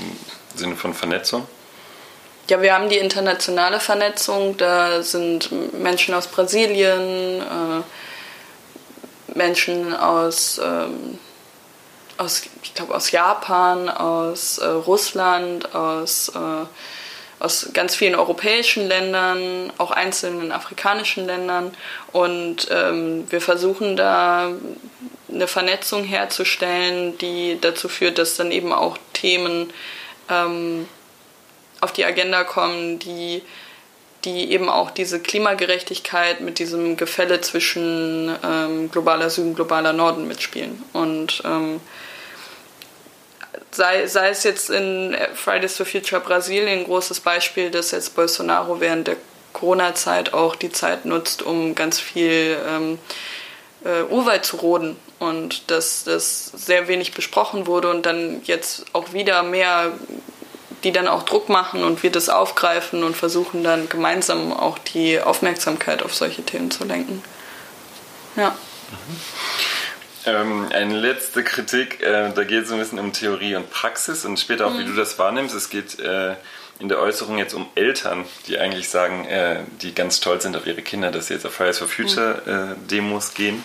[0.56, 1.48] Sinne von Vernetzung?
[2.50, 4.56] Ja, wir haben die internationale Vernetzung.
[4.56, 7.82] Da sind Menschen aus Brasilien, äh,
[9.38, 11.20] Menschen aus, ähm,
[12.18, 16.66] aus ich glaube, aus Japan, aus äh, Russland, aus, äh,
[17.40, 21.72] aus ganz vielen europäischen Ländern, auch einzelnen afrikanischen Ländern.
[22.12, 24.52] Und ähm, wir versuchen da
[25.32, 29.72] eine Vernetzung herzustellen, die dazu führt, dass dann eben auch Themen
[30.30, 30.88] ähm,
[31.80, 33.44] auf die Agenda kommen, die,
[34.26, 40.84] die eben auch diese Klimagerechtigkeit mit diesem Gefälle zwischen ähm, globaler Süden, globaler Norden mitspielen.
[40.94, 41.82] Und ähm,
[43.78, 48.82] sei, sei es jetzt in Fridays for Future Brasilien ein großes Beispiel, dass jetzt Bolsonaro
[48.82, 49.16] während der
[49.54, 53.00] Corona-Zeit auch die Zeit nutzt, um ganz viel ähm,
[53.86, 59.14] äh, Urwald zu roden und dass das sehr wenig besprochen wurde und dann jetzt auch
[59.14, 59.94] wieder mehr
[60.84, 65.20] die dann auch Druck machen und wir das aufgreifen und versuchen dann gemeinsam auch die
[65.20, 67.24] Aufmerksamkeit auf solche Themen zu lenken.
[68.36, 68.50] Ja.
[68.92, 69.20] Mhm.
[70.28, 74.40] Ähm, eine letzte Kritik, äh, da geht es ein bisschen um Theorie und Praxis und
[74.40, 74.80] später auch, mhm.
[74.80, 75.56] wie du das wahrnimmst.
[75.56, 76.36] Es geht äh,
[76.80, 80.68] in der Äußerung jetzt um Eltern, die eigentlich sagen, äh, die ganz stolz sind auf
[80.68, 82.52] ihre Kinder, dass sie jetzt auf Fridays for Future mhm.
[82.52, 83.64] Äh, Demos gehen.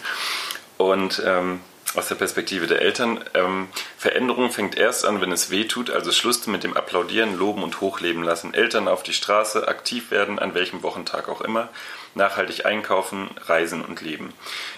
[0.78, 1.60] Und ähm,
[1.94, 3.20] aus der Perspektive der Eltern.
[3.34, 7.62] Ähm, Veränderung fängt erst an, wenn es weh tut, also Schluss mit dem Applaudieren, Loben
[7.62, 8.54] und Hochleben lassen.
[8.54, 11.68] Eltern auf die Straße, aktiv werden, an welchem Wochentag auch immer,
[12.14, 14.32] nachhaltig einkaufen, reisen und leben.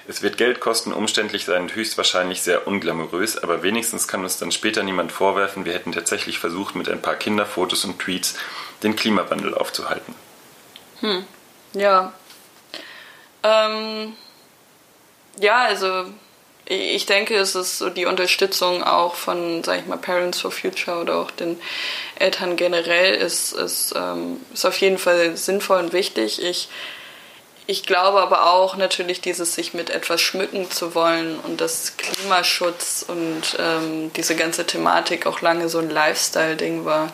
[0.06, 4.52] Es wird Geld kosten, umständlich sein und höchstwahrscheinlich sehr unglamourös, aber wenigstens kann uns dann
[4.52, 8.36] später niemand vorwerfen, wir hätten tatsächlich versucht, mit ein paar Kinderfotos und Tweets
[8.82, 10.14] den Klimawandel aufzuhalten.
[11.00, 11.24] Hm,
[11.72, 12.12] ja.
[13.42, 14.14] Ähm,
[15.38, 16.06] ja, also
[16.66, 20.98] ich denke, es ist so die Unterstützung auch von, sag ich mal, Parents for Future
[20.98, 21.60] oder auch den
[22.18, 26.42] Eltern generell ist, ist, ähm, ist auf jeden Fall sinnvoll und wichtig.
[26.42, 26.68] Ich,
[27.66, 33.04] ich glaube aber auch natürlich dieses sich mit etwas schmücken zu wollen und das Klimaschutz
[33.06, 37.10] und ähm, diese ganze Thematik auch lange so ein Lifestyle-Ding war,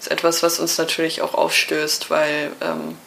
[0.00, 2.98] ist etwas, was uns natürlich auch aufstößt, weil ähm,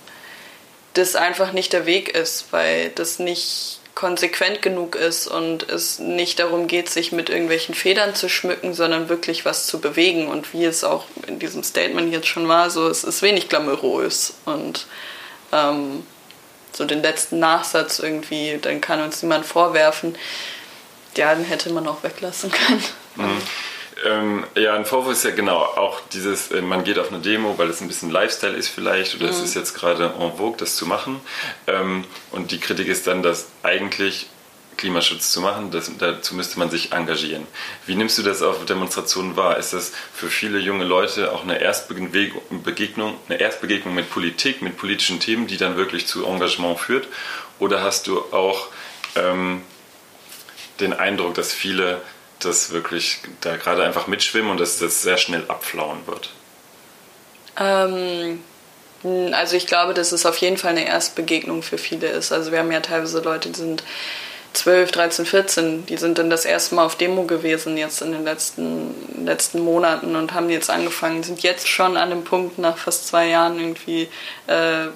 [0.94, 6.38] das einfach nicht der Weg ist, weil das nicht konsequent genug ist und es nicht
[6.40, 10.28] darum geht, sich mit irgendwelchen Federn zu schmücken, sondern wirklich was zu bewegen.
[10.28, 14.36] Und wie es auch in diesem Statement jetzt schon war, so es ist wenig glamourös.
[14.46, 14.86] Und
[15.52, 16.06] ähm,
[16.74, 20.16] so den letzten Nachsatz irgendwie, dann kann uns niemand vorwerfen.
[21.16, 22.84] Ja, den hätte man auch weglassen können.
[23.16, 23.42] Mhm.
[24.06, 27.58] Ähm, ja, ein Vorwurf ist ja genau auch dieses, äh, man geht auf eine Demo,
[27.58, 29.32] weil es ein bisschen Lifestyle ist vielleicht oder mhm.
[29.32, 31.20] es ist jetzt gerade en vogue, das zu machen.
[31.66, 34.28] Ähm, und die Kritik ist dann, dass eigentlich
[34.78, 37.46] Klimaschutz zu machen, das, dazu müsste man sich engagieren.
[37.86, 39.58] Wie nimmst du das auf Demonstrationen wahr?
[39.58, 45.20] Ist das für viele junge Leute auch eine Erstbegegnung, eine Erstbegegnung mit Politik, mit politischen
[45.20, 47.08] Themen, die dann wirklich zu Engagement führt?
[47.60, 48.68] Oder hast du auch
[49.16, 49.64] ähm,
[50.80, 52.02] den Eindruck, dass viele
[52.40, 56.30] das wirklich da gerade einfach mitschwimmen und dass das sehr schnell abflauen wird?
[57.60, 58.44] Ähm,
[59.34, 62.32] also ich glaube, dass es auf jeden Fall eine Erstbegegnung für viele ist.
[62.32, 63.84] Also wir haben ja teilweise Leute, die sind
[64.58, 68.24] 12, 13, 14, die sind dann das erste Mal auf Demo gewesen jetzt in den
[68.24, 73.08] letzten, letzten Monaten und haben jetzt angefangen, sind jetzt schon an dem Punkt nach fast
[73.08, 74.10] zwei Jahren irgendwie
[74.48, 74.88] äh,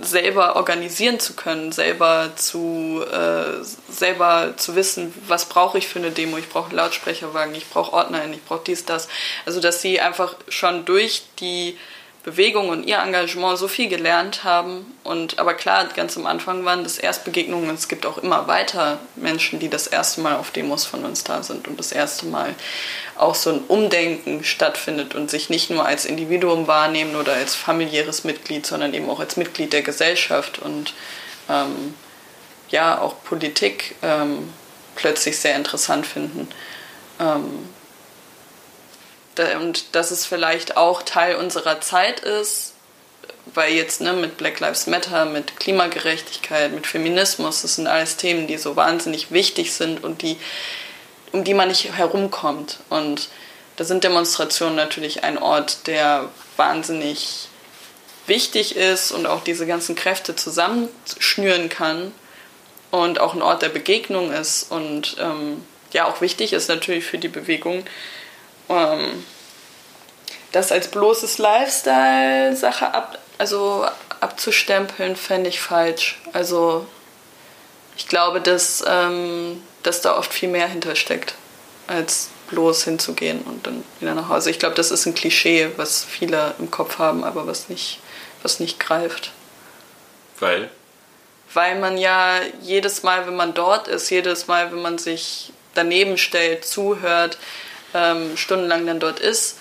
[0.00, 6.10] selber organisieren zu können, selber zu, äh, selber zu wissen, was brauche ich für eine
[6.10, 6.38] Demo.
[6.38, 9.08] Ich brauche Lautsprecherwagen, ich brauche Ordner, ich brauche dies, das.
[9.46, 11.78] Also dass sie einfach schon durch die
[12.24, 14.86] Bewegung und ihr Engagement so viel gelernt haben.
[15.04, 17.74] Und aber klar, ganz am Anfang waren das Erstbegegnungen.
[17.74, 21.42] Es gibt auch immer weiter Menschen, die das erste Mal auf Demos von uns da
[21.42, 22.54] sind und das erste Mal
[23.16, 28.24] auch so ein Umdenken stattfindet und sich nicht nur als Individuum wahrnehmen oder als familiäres
[28.24, 30.94] Mitglied, sondern eben auch als Mitglied der Gesellschaft und
[31.50, 31.94] ähm,
[32.70, 34.50] ja auch Politik ähm,
[34.96, 36.48] plötzlich sehr interessant finden.
[37.20, 37.68] Ähm,
[39.38, 42.74] und dass es vielleicht auch Teil unserer Zeit ist,
[43.46, 48.46] weil jetzt ne, mit Black Lives Matter, mit Klimagerechtigkeit, mit Feminismus, das sind alles Themen,
[48.46, 50.36] die so wahnsinnig wichtig sind und die,
[51.32, 52.78] um die man nicht herumkommt.
[52.88, 53.28] Und
[53.76, 57.48] da sind Demonstrationen natürlich ein Ort, der wahnsinnig
[58.26, 62.12] wichtig ist und auch diese ganzen Kräfte zusammenschnüren kann
[62.90, 67.18] und auch ein Ort der Begegnung ist und ähm, ja auch wichtig ist natürlich für
[67.18, 67.84] die Bewegung,
[68.68, 69.24] ähm,
[70.52, 73.86] das als bloßes Lifestyle-Sache ab, also
[74.20, 76.20] abzustempeln, fände ich falsch.
[76.32, 76.86] Also
[77.96, 81.34] ich glaube, dass, ähm, dass da oft viel mehr hintersteckt
[81.86, 84.50] als bloß hinzugehen und dann wieder nach Hause.
[84.50, 88.00] Ich glaube, das ist ein Klischee, was viele im Kopf haben, aber was nicht,
[88.42, 89.32] was nicht greift.
[90.38, 90.70] Weil?
[91.52, 96.18] Weil man ja jedes Mal, wenn man dort ist, jedes Mal, wenn man sich daneben
[96.18, 97.38] stellt, zuhört,
[97.94, 99.56] ähm, stundenlang dann dort ist,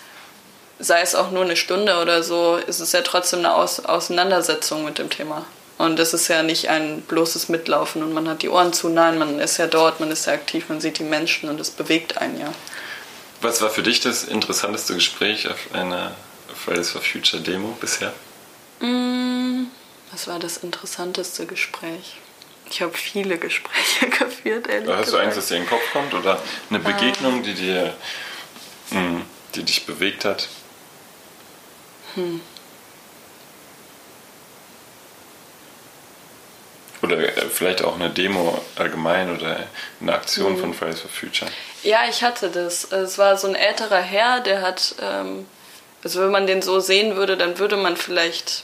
[0.79, 4.83] sei es auch nur eine Stunde oder so, ist es ja trotzdem eine Aus Auseinandersetzung
[4.83, 5.45] mit dem Thema.
[5.77, 8.89] Und es ist ja nicht ein bloßes Mitlaufen und man hat die Ohren zu.
[8.89, 11.71] Nein, man ist ja dort, man ist ja aktiv, man sieht die Menschen und es
[11.71, 12.53] bewegt einen ja.
[13.41, 16.15] Was war für dich das interessanteste Gespräch auf einer
[16.53, 18.13] Fridays for Future Demo bisher?
[18.79, 19.65] Mm,
[20.11, 22.17] was war das interessanteste Gespräch?
[22.73, 25.13] Ich habe viele Gespräche geführt, ehrlich Hast gesagt.
[25.13, 26.89] du eins, das dir in den Kopf kommt oder eine ah.
[26.89, 27.93] Begegnung, die dir,
[28.89, 29.21] mm,
[29.53, 30.49] die dich bewegt hat?
[32.15, 32.41] Hm.
[37.03, 39.67] Oder äh, vielleicht auch eine Demo allgemein oder
[40.01, 40.59] eine Aktion mhm.
[40.59, 41.51] von Fridays for Future.
[41.83, 42.91] Ja, ich hatte das.
[42.91, 45.45] Es war so ein älterer Herr, der hat, ähm,
[46.03, 48.63] also wenn man den so sehen würde, dann würde man vielleicht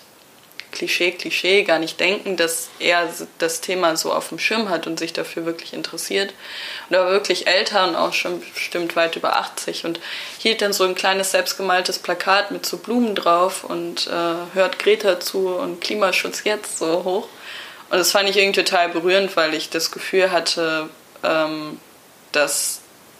[0.72, 5.00] Klischee, Klischee gar nicht denken, dass er das Thema so auf dem Schirm hat und
[5.00, 6.34] sich dafür wirklich interessiert.
[6.90, 10.00] Und er war wirklich älter und auch schon bestimmt weit über 80 und
[10.38, 15.20] hielt dann so ein kleines selbstgemaltes Plakat mit so Blumen drauf und äh, hört Greta
[15.20, 17.28] zu und Klimaschutz jetzt so hoch.
[17.90, 20.90] Und das fand ich irgendwie total berührend, weil ich das Gefühl hatte,
[21.24, 21.80] ähm,
[22.32, 22.79] dass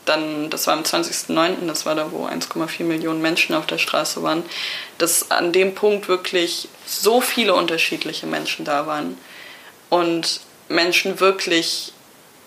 [0.10, 4.24] dann, das war am 20.09., das war da, wo 1,4 Millionen Menschen auf der Straße
[4.24, 4.44] waren,
[4.98, 9.18] dass an dem Punkt wirklich so viele unterschiedliche Menschen da waren
[9.90, 11.94] und Menschen wirklich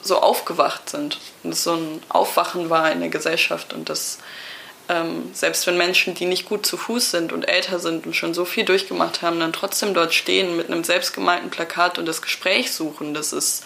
[0.03, 4.19] so aufgewacht sind und so ein Aufwachen war in der Gesellschaft und das
[4.89, 8.35] ähm, selbst wenn Menschen, die nicht gut zu Fuß sind und älter sind und schon
[8.35, 12.73] so viel durchgemacht haben, dann trotzdem dort stehen mit einem selbstgemalten Plakat und das Gespräch
[12.73, 13.65] suchen, das ist,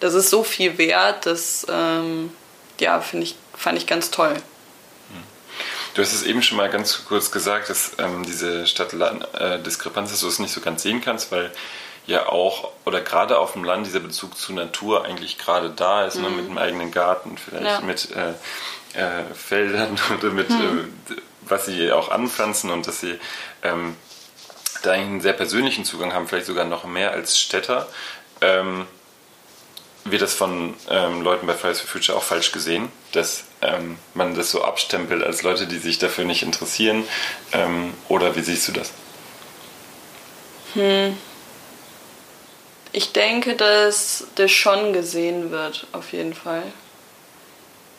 [0.00, 2.30] das ist so viel wert, das ähm,
[2.80, 4.34] ja, ich, fand ich ganz toll.
[5.94, 10.28] Du hast es eben schon mal ganz kurz gesagt, dass ähm, diese Stadt-Land-Diskrepanz, dass du
[10.28, 11.50] es nicht so ganz sehen kannst, weil
[12.06, 16.16] ja auch oder gerade auf dem Land dieser Bezug zur Natur eigentlich gerade da ist,
[16.16, 16.36] ne, mhm.
[16.36, 17.80] ne, mit einem eigenen Garten, vielleicht ja.
[17.80, 18.32] mit äh,
[19.00, 20.92] äh, Feldern oder mit mhm.
[21.10, 21.14] äh,
[21.48, 23.18] was sie auch anpflanzen und dass sie
[23.62, 23.96] ähm,
[24.82, 27.88] da eigentlich einen sehr persönlichen Zugang haben, vielleicht sogar noch mehr als Städter.
[28.42, 28.86] Ähm,
[30.10, 34.34] wird das von ähm, Leuten bei Fridays for Future auch falsch gesehen, dass ähm, man
[34.34, 37.04] das so abstempelt als Leute, die sich dafür nicht interessieren?
[37.52, 38.92] Ähm, oder wie siehst du das?
[40.74, 41.16] Hm.
[42.92, 46.62] Ich denke, dass das schon gesehen wird, auf jeden Fall.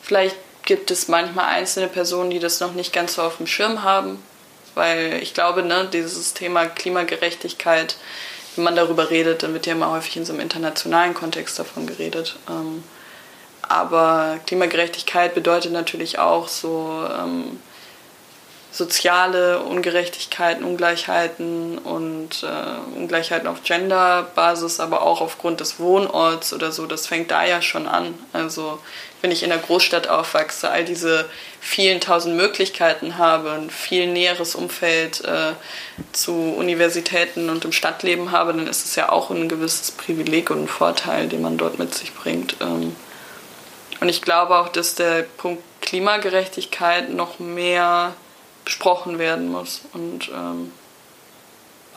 [0.02, 3.82] Vielleicht gibt es manchmal einzelne Personen, die das noch nicht ganz so auf dem Schirm
[3.82, 4.22] haben,
[4.74, 7.96] weil ich glaube, ne, dieses Thema Klimagerechtigkeit,
[8.58, 11.86] wenn man darüber redet, dann wird ja immer häufig in so einem internationalen Kontext davon
[11.86, 12.36] geredet.
[12.50, 12.82] Ähm,
[13.62, 17.60] aber Klimagerechtigkeit bedeutet natürlich auch so ähm,
[18.70, 26.86] soziale Ungerechtigkeiten, Ungleichheiten und äh, Ungleichheiten auf Genderbasis, aber auch aufgrund des Wohnorts oder so,
[26.86, 28.14] das fängt da ja schon an.
[28.32, 28.78] Also
[29.20, 31.28] wenn ich in einer Großstadt aufwachse, all diese
[31.60, 35.54] vielen tausend Möglichkeiten habe, ein viel näheres Umfeld äh,
[36.12, 40.64] zu Universitäten und im Stadtleben habe, dann ist es ja auch ein gewisses Privileg und
[40.64, 42.56] ein Vorteil, den man dort mit sich bringt.
[42.60, 42.94] Ähm,
[44.00, 48.14] und ich glaube auch, dass der Punkt Klimagerechtigkeit noch mehr
[48.68, 49.80] besprochen werden muss.
[49.94, 50.72] Und ähm,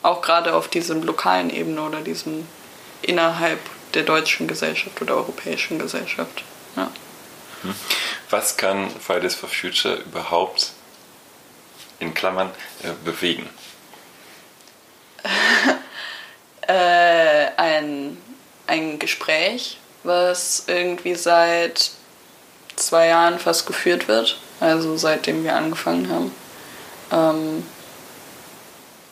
[0.00, 2.48] auch gerade auf diesem lokalen Ebene oder diesem
[3.02, 3.60] innerhalb
[3.92, 6.42] der deutschen Gesellschaft oder europäischen Gesellschaft.
[6.74, 6.90] Ja.
[7.60, 7.74] Hm.
[8.30, 10.72] Was kann Fridays for Future überhaupt
[11.98, 12.50] in Klammern
[12.82, 13.50] äh, bewegen?
[16.68, 18.16] äh, ein,
[18.66, 21.90] ein Gespräch, was irgendwie seit
[22.76, 26.32] zwei Jahren fast geführt wird, also seitdem wir angefangen haben
[27.12, 27.62] ähm,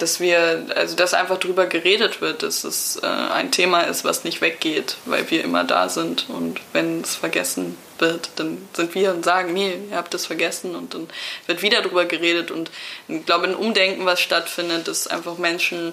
[0.01, 4.25] dass wir, also dass einfach drüber geredet wird, dass es äh, ein Thema ist, was
[4.25, 6.27] nicht weggeht, weil wir immer da sind.
[6.29, 10.75] Und wenn es vergessen wird, dann sind wir und sagen, nee, ihr habt es vergessen.
[10.75, 11.09] Und dann
[11.47, 12.51] wird wieder drüber geredet.
[12.51, 12.71] Und
[13.09, 15.93] ich glaube, ein Umdenken, was stattfindet, ist einfach Menschen,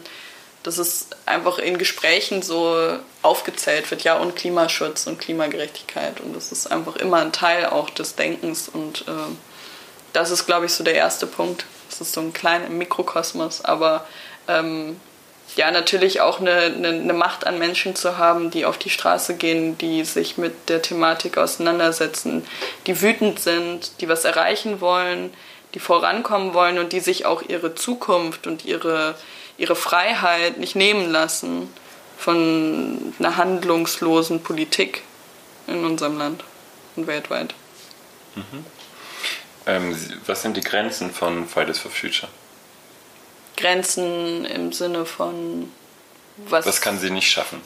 [0.63, 6.21] dass es einfach in Gesprächen so aufgezählt wird, ja, und Klimaschutz und Klimagerechtigkeit.
[6.21, 8.69] Und das ist einfach immer ein Teil auch des Denkens.
[8.69, 9.11] Und äh,
[10.13, 11.65] das ist, glaube ich, so der erste Punkt.
[11.97, 14.05] Das ist so ein kleiner Mikrokosmos, aber
[14.47, 14.99] ähm,
[15.55, 19.35] ja, natürlich auch eine, eine, eine, Macht an Menschen zu haben, die auf die Straße
[19.35, 22.45] gehen, die sich mit der Thematik auseinandersetzen,
[22.85, 25.33] die wütend sind, die was erreichen wollen,
[25.73, 29.15] die vorankommen wollen und die sich auch ihre Zukunft und ihre,
[29.57, 31.73] ihre Freiheit nicht nehmen lassen
[32.17, 35.03] von einer handlungslosen Politik
[35.67, 36.43] in unserem Land
[36.95, 37.53] und weltweit.
[38.35, 38.65] Mhm.
[39.67, 39.95] Ähm,
[40.25, 42.31] was sind die Grenzen von Fridays for Future?
[43.57, 45.71] Grenzen im Sinne von
[46.37, 46.65] was.
[46.65, 47.61] Was kann sie nicht schaffen?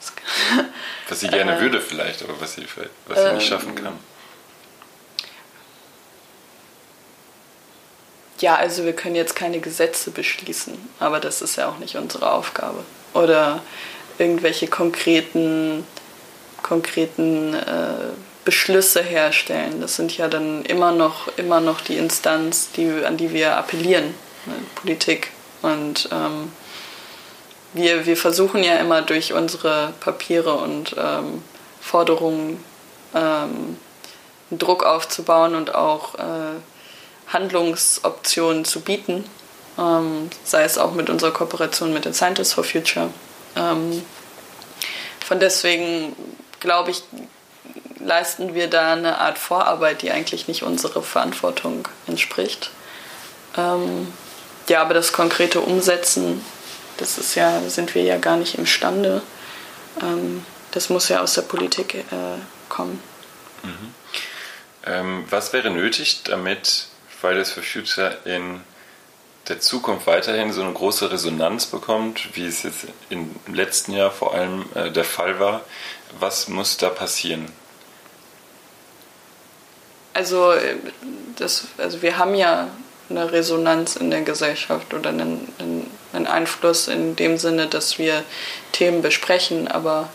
[1.08, 2.66] was sie gerne äh, würde vielleicht, aber was sie,
[3.06, 3.98] was sie nicht schaffen kann.
[8.38, 12.32] Ja, also wir können jetzt keine Gesetze beschließen, aber das ist ja auch nicht unsere
[12.32, 12.84] Aufgabe.
[13.12, 13.62] Oder
[14.18, 15.84] irgendwelche konkreten,
[16.62, 18.12] konkreten äh,
[18.44, 19.80] Beschlüsse herstellen.
[19.80, 24.14] Das sind ja dann immer noch, immer noch die Instanz, die, an die wir appellieren,
[24.46, 25.30] ne, Politik.
[25.62, 26.52] Und ähm,
[27.72, 31.42] wir, wir versuchen ja immer durch unsere Papiere und ähm,
[31.80, 32.62] Forderungen
[33.14, 33.76] ähm,
[34.50, 36.58] Druck aufzubauen und auch äh,
[37.28, 39.24] Handlungsoptionen zu bieten,
[39.78, 43.10] ähm, sei es auch mit unserer Kooperation mit den Scientists for Future.
[43.54, 44.02] Ähm,
[45.24, 46.16] von deswegen
[46.58, 47.02] glaube ich,
[48.04, 52.70] leisten wir da eine Art Vorarbeit, die eigentlich nicht unserer Verantwortung entspricht.
[53.56, 54.12] Ähm,
[54.68, 56.44] ja, aber das konkrete Umsetzen,
[56.96, 59.22] das ist ja, sind wir ja gar nicht imstande.
[60.02, 62.04] Ähm, das muss ja aus der Politik äh,
[62.68, 63.02] kommen.
[63.62, 63.94] Mhm.
[64.86, 66.86] Ähm, was wäre nötig, damit
[67.20, 68.60] Fridays for Future in
[69.48, 74.34] der Zukunft weiterhin so eine große Resonanz bekommt, wie es jetzt im letzten Jahr vor
[74.34, 75.62] allem äh, der Fall war?
[76.18, 77.50] Was muss da passieren?
[80.12, 80.52] Also,
[81.36, 82.68] das, also wir haben ja
[83.10, 85.52] eine Resonanz in der Gesellschaft oder einen,
[86.12, 88.22] einen Einfluss in dem Sinne, dass wir
[88.72, 90.08] Themen besprechen, aber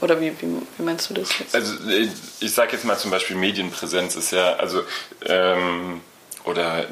[0.00, 1.54] oder wie, wie, wie, meinst du das jetzt?
[1.54, 4.82] Also ich, ich sage jetzt mal zum Beispiel Medienpräsenz ist ja, also
[5.26, 6.00] ähm,
[6.44, 6.84] oder äh,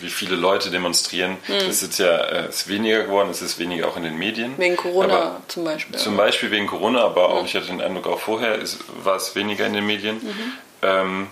[0.00, 1.66] wie viele Leute demonstrieren, hm.
[1.66, 4.58] das ist ja äh, ist weniger geworden, es ist weniger auch in den Medien.
[4.58, 5.98] Wegen Corona aber, zum Beispiel.
[5.98, 7.46] Zum Beispiel wegen Corona, aber auch, hm.
[7.46, 10.16] ich hatte den Eindruck, auch vorher ist, war es weniger in den Medien.
[10.16, 10.52] Mhm.
[10.82, 11.28] Ähm,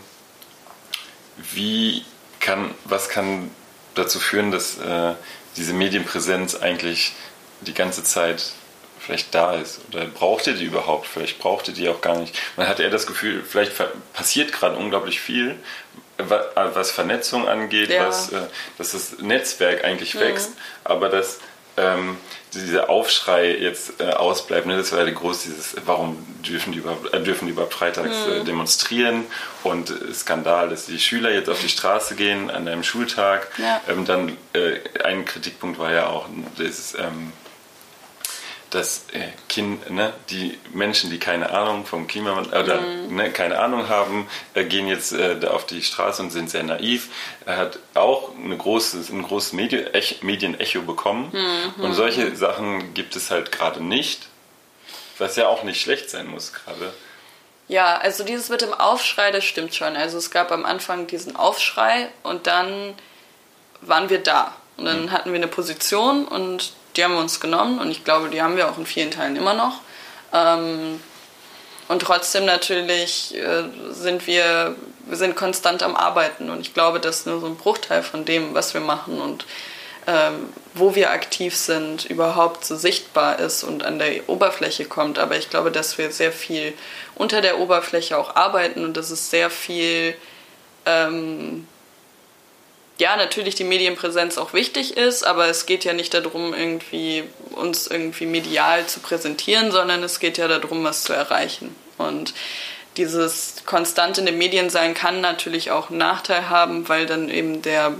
[1.52, 2.04] wie
[2.40, 3.50] kann, was kann
[3.94, 5.14] dazu führen, dass äh,
[5.56, 7.12] diese Medienpräsenz eigentlich
[7.60, 8.52] die ganze Zeit
[8.98, 9.80] vielleicht da ist?
[9.88, 11.06] Oder braucht ihr die überhaupt?
[11.06, 12.34] Vielleicht braucht ihr die auch gar nicht.
[12.56, 13.72] Man hat eher das Gefühl, vielleicht
[14.12, 15.56] passiert gerade unglaublich viel,
[16.18, 18.08] was Vernetzung angeht, ja.
[18.08, 18.40] was, äh,
[18.76, 20.20] dass das Netzwerk eigentlich mhm.
[20.20, 20.52] wächst,
[20.84, 21.38] aber dass
[21.76, 22.16] ähm,
[22.54, 24.66] dieser Aufschrei jetzt äh, ausbleibt.
[24.66, 24.76] Ne?
[24.76, 28.40] Das war ja groß, dieses, warum dürfen die überhaupt, äh, dürfen die überhaupt freitags äh,
[28.40, 28.44] mhm.
[28.44, 29.24] demonstrieren
[29.64, 33.48] und äh, Skandal, dass die Schüler jetzt auf die Straße gehen an einem Schultag.
[33.58, 33.80] Ja.
[33.88, 36.26] Ähm, dann äh, ein Kritikpunkt war ja auch
[36.56, 37.32] das ähm,
[38.70, 43.16] dass äh, kind, ne, die Menschen, die keine Ahnung vom Klima oder mhm.
[43.16, 47.08] ne, keine Ahnung haben, äh, gehen jetzt äh, auf die Straße und sind sehr naiv.
[47.46, 51.30] Er hat auch eine große, ein großes Medienecho bekommen.
[51.32, 51.82] Mhm.
[51.82, 54.28] Und solche Sachen gibt es halt gerade nicht,
[55.16, 56.92] was ja auch nicht schlecht sein muss gerade.
[57.68, 59.96] Ja, also dieses mit dem Aufschrei, das stimmt schon.
[59.96, 62.94] Also es gab am Anfang diesen Aufschrei und dann
[63.82, 64.54] waren wir da.
[64.76, 65.12] Und dann mhm.
[65.12, 68.56] hatten wir eine Position und die haben wir uns genommen und ich glaube, die haben
[68.56, 69.80] wir auch in vielen Teilen immer noch.
[70.32, 71.00] Ähm,
[71.88, 74.76] und trotzdem natürlich äh, sind wir,
[75.06, 78.54] wir sind konstant am Arbeiten und ich glaube, dass nur so ein Bruchteil von dem,
[78.54, 79.46] was wir machen und
[80.06, 85.18] ähm, wo wir aktiv sind, überhaupt so sichtbar ist und an der Oberfläche kommt.
[85.18, 86.72] Aber ich glaube, dass wir sehr viel
[87.14, 90.14] unter der Oberfläche auch arbeiten und dass es sehr viel
[90.86, 91.66] ähm,
[92.98, 97.86] ja, natürlich die Medienpräsenz auch wichtig ist, aber es geht ja nicht darum, irgendwie uns
[97.86, 101.74] irgendwie medial zu präsentieren, sondern es geht ja darum, was zu erreichen.
[101.96, 102.34] Und
[102.96, 107.62] dieses konstant in den Medien sein kann natürlich auch einen Nachteil haben, weil dann eben
[107.62, 107.94] der,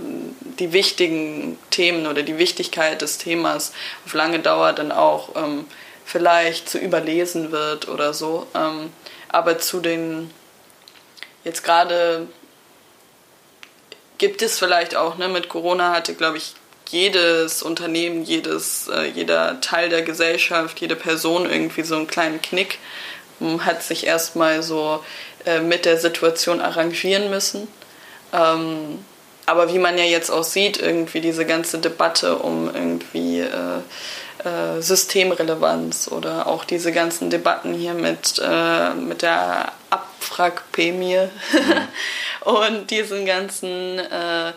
[0.59, 3.71] die wichtigen Themen oder die Wichtigkeit des Themas
[4.05, 5.65] auf lange Dauer dann auch ähm,
[6.05, 8.47] vielleicht zu überlesen wird oder so.
[8.53, 8.91] Ähm,
[9.29, 10.29] aber zu den
[11.45, 12.27] jetzt gerade
[14.19, 15.17] gibt es vielleicht auch.
[15.17, 15.27] Ne?
[15.27, 16.53] Mit Corona hatte, glaube ich,
[16.89, 22.77] jedes Unternehmen, jedes, äh, jeder Teil der Gesellschaft, jede Person irgendwie so einen kleinen Knick,
[23.39, 25.03] hm, hat sich erstmal so
[25.45, 27.67] äh, mit der Situation arrangieren müssen.
[28.33, 29.03] Ähm,
[29.45, 33.79] aber wie man ja jetzt auch sieht, irgendwie diese ganze Debatte um irgendwie äh,
[34.47, 41.17] äh, Systemrelevanz oder auch diese ganzen Debatten hier mit, äh, mit der Abwrackprämie
[41.51, 41.87] mhm.
[42.41, 44.53] Und diesen ganzen, äh,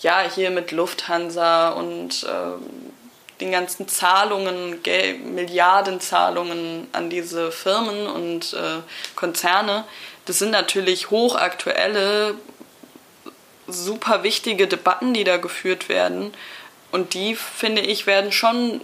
[0.00, 8.52] ja, hier mit Lufthansa und äh, den ganzen Zahlungen, Geld, Milliardenzahlungen an diese Firmen und
[8.52, 8.82] äh,
[9.14, 9.84] Konzerne.
[10.26, 12.34] Das sind natürlich hochaktuelle,
[13.66, 16.32] super wichtige Debatten, die da geführt werden.
[16.90, 18.80] Und die, finde ich, werden schon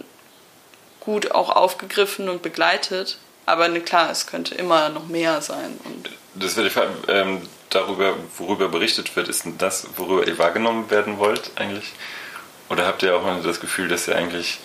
[0.99, 3.17] gut auch aufgegriffen und begleitet.
[3.45, 5.79] Aber ne, klar, es könnte immer noch mehr sein.
[5.83, 6.75] Und das würde ich
[7.09, 11.93] ähm, darüber, worüber berichtet wird, ist das, worüber ihr wahrgenommen werden wollt eigentlich?
[12.69, 14.57] Oder habt ihr auch mal das Gefühl, dass ihr eigentlich,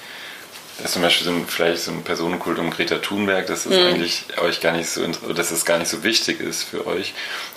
[0.83, 3.87] dass zum Beispiel so ein, vielleicht so ein Personenkult um Greta Thunberg, dass es mhm.
[3.87, 7.13] eigentlich euch gar nicht so, dass es gar nicht so wichtig ist für euch?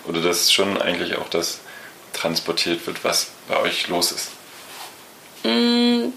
[0.06, 1.60] Oder dass schon eigentlich auch das
[2.12, 4.32] transportiert wird, was bei euch los ist?
[5.43, 6.14] Mhm.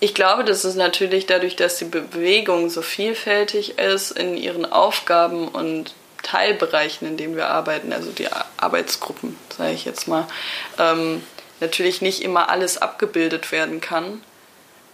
[0.00, 5.46] Ich glaube, das ist natürlich dadurch, dass die Bewegung so vielfältig ist in ihren Aufgaben
[5.46, 10.26] und Teilbereichen, in denen wir arbeiten, also die Arbeitsgruppen, sage ich jetzt mal,
[10.78, 11.22] ähm,
[11.60, 14.22] natürlich nicht immer alles abgebildet werden kann.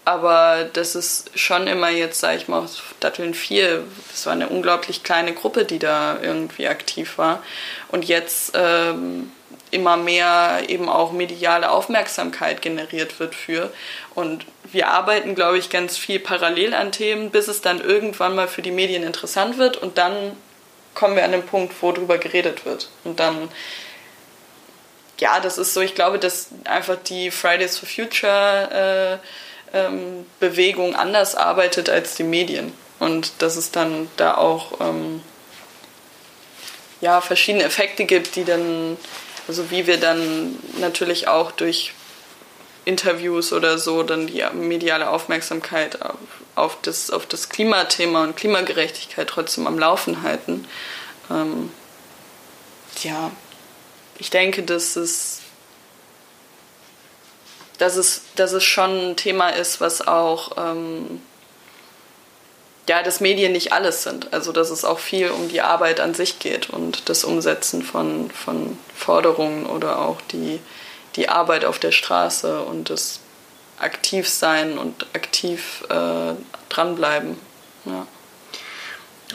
[0.05, 2.66] Aber das ist schon immer jetzt, sage ich mal,
[3.01, 7.43] Datteln 4, das war eine unglaublich kleine Gruppe, die da irgendwie aktiv war.
[7.89, 9.31] Und jetzt ähm,
[9.70, 13.70] immer mehr eben auch mediale Aufmerksamkeit generiert wird für.
[14.14, 18.49] Und wir arbeiten, glaube ich, ganz viel parallel an Themen, bis es dann irgendwann mal
[18.49, 20.33] für die Medien interessant wird und dann
[20.99, 22.88] kommen wir an den Punkt, wo darüber geredet wird.
[23.05, 23.49] Und dann,
[25.20, 29.20] ja, das ist so, ich glaube, dass einfach die Fridays for Future
[29.72, 32.72] äh, ähm, Bewegung anders arbeitet als die Medien.
[32.99, 35.22] Und dass es dann da auch ähm,
[37.01, 38.96] ja, verschiedene Effekte gibt, die dann,
[39.46, 41.92] also wie wir dann natürlich auch durch
[42.89, 45.99] Interviews oder so dann die mediale Aufmerksamkeit
[46.55, 50.66] auf, das, auf das Klimathema und Klimagerechtigkeit trotzdem am Laufen halten.
[51.30, 51.70] Ähm,
[53.03, 53.30] ja,
[54.18, 55.41] ich denke, dass es,
[57.76, 61.20] dass, es, dass es schon ein Thema ist, was auch, ähm,
[62.89, 64.32] ja, dass Medien nicht alles sind.
[64.32, 68.30] Also, dass es auch viel um die Arbeit an sich geht und das Umsetzen von,
[68.30, 70.59] von Forderungen oder auch die
[71.17, 73.21] die Arbeit auf der Straße und das
[73.79, 76.35] Aktivsein und aktiv äh,
[76.69, 77.39] dranbleiben.
[77.85, 78.07] Ja.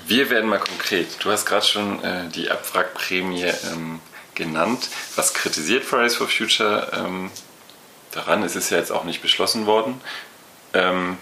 [0.08, 1.08] Wir werden mal konkret.
[1.20, 4.00] Du hast gerade schon äh, die Abwrackprämie ähm,
[4.36, 4.90] genannt.
[5.16, 7.32] Was kritisiert Fridays for Future ähm,
[8.12, 8.44] daran?
[8.44, 10.02] Es ist ja jetzt auch nicht beschlossen worden.
[10.74, 11.18] Ähm,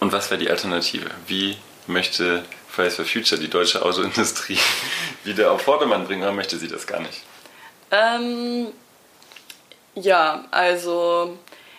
[0.00, 1.10] und was wäre die Alternative?
[1.26, 4.58] Wie möchte Fridays for Future die deutsche Autoindustrie
[5.24, 7.22] wieder auf Vordermann bringen oder möchte sie das gar nicht?
[7.90, 8.68] Ähm,
[9.96, 11.36] ja, also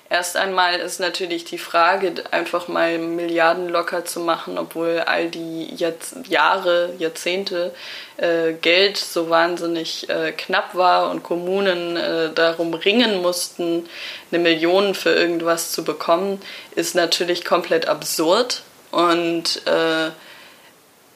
[0.09, 5.73] erst einmal ist natürlich die Frage, einfach mal Milliarden locker zu machen, obwohl all die
[5.75, 7.73] jetzt Jahre, Jahrzehnte
[8.17, 13.87] äh, Geld so wahnsinnig äh, knapp war und Kommunen äh, darum ringen mussten,
[14.31, 16.41] eine Million für irgendwas zu bekommen,
[16.75, 18.63] ist natürlich komplett absurd.
[18.91, 20.11] Und äh,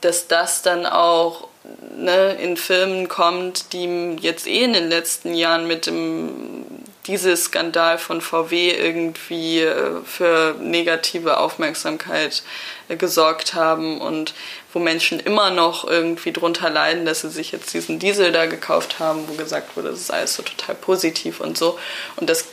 [0.01, 1.47] dass das dann auch
[1.95, 6.65] ne, in Filmen kommt, die jetzt eh in den letzten Jahren mit dem
[7.07, 12.43] Dieselskandal von VW irgendwie äh, für negative Aufmerksamkeit
[12.89, 14.33] äh, gesorgt haben und
[14.71, 18.99] wo Menschen immer noch irgendwie drunter leiden, dass sie sich jetzt diesen Diesel da gekauft
[18.99, 21.79] haben, wo gesagt wurde, das ist alles so total positiv und so.
[22.17, 22.45] Und dass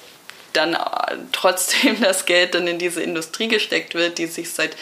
[0.54, 0.78] dann äh,
[1.32, 4.76] trotzdem das Geld dann in diese Industrie gesteckt wird, die sich seit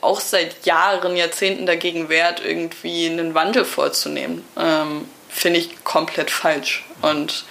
[0.00, 6.84] auch seit Jahren, Jahrzehnten dagegen wehrt, irgendwie einen Wandel vorzunehmen, ähm, finde ich komplett falsch.
[7.02, 7.44] Und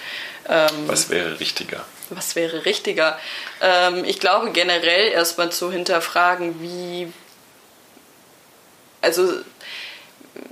[0.48, 1.84] ähm, was wäre richtiger?
[2.10, 3.18] Was wäre richtiger?
[3.60, 7.12] Ähm, ich glaube generell erstmal zu hinterfragen, wie.
[9.00, 9.32] Also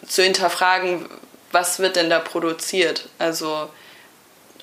[0.07, 1.09] zu hinterfragen,
[1.53, 3.09] was wird denn da produziert?
[3.18, 3.68] Also.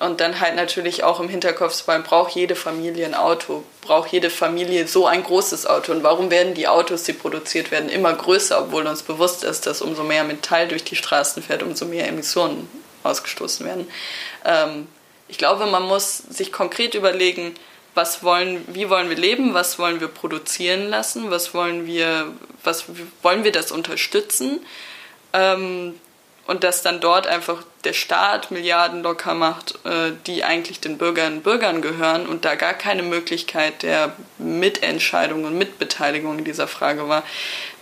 [0.00, 4.30] Und dann halt natürlich auch im Hinterkopf, weil braucht jede Familie ein Auto, braucht jede
[4.30, 5.90] Familie so ein großes Auto.
[5.90, 9.82] Und warum werden die Autos, die produziert werden, immer größer, obwohl uns bewusst ist, dass
[9.82, 12.68] umso mehr Metall durch die Straßen fährt, umso mehr Emissionen
[13.02, 13.90] ausgestoßen werden.
[14.44, 14.86] Ähm,
[15.28, 17.54] ich glaube, man muss sich konkret überlegen,
[17.94, 22.32] was wollen, wie wollen wir leben, was wollen wir produzieren lassen, was wollen wir,
[22.64, 22.84] was
[23.22, 24.60] wollen wir das unterstützen?
[25.32, 25.94] Ähm,
[26.48, 31.36] und dass dann dort einfach der Staat Milliarden locker macht, äh, die eigentlich den Bürgerinnen
[31.36, 37.06] und Bürgern gehören und da gar keine Möglichkeit der Mitentscheidung und Mitbeteiligung in dieser Frage
[37.06, 37.22] war,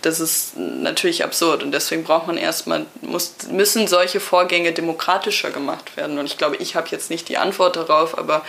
[0.01, 5.95] das ist natürlich absurd und deswegen braucht man erstmal, muss, müssen solche Vorgänge demokratischer gemacht
[5.95, 8.43] werden und ich glaube, ich habe jetzt nicht die Antwort darauf, aber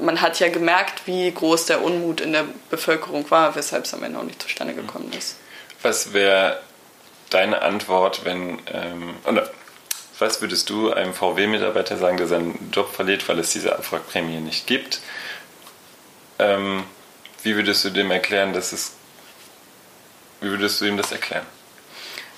[0.00, 4.02] man hat ja gemerkt, wie groß der Unmut in der Bevölkerung war, weshalb es am
[4.02, 5.36] Ende auch nicht zustande gekommen ist.
[5.80, 6.58] Was wäre
[7.30, 9.50] deine Antwort, wenn, ähm, oder
[10.18, 14.66] was würdest du einem VW-Mitarbeiter sagen, der seinen Job verliert, weil es diese Abwrackprämie nicht
[14.66, 15.00] gibt?
[16.38, 16.84] Ähm,
[17.42, 18.92] wie würdest du dem erklären, dass es
[20.40, 21.46] wie würdest du ihm das erklären?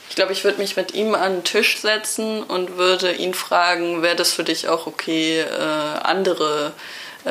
[0.09, 4.03] Ich glaube, ich würde mich mit ihm an den Tisch setzen und würde ihn fragen,
[4.03, 5.45] wäre das für dich auch okay, äh,
[6.03, 6.73] andere,
[7.25, 7.31] äh,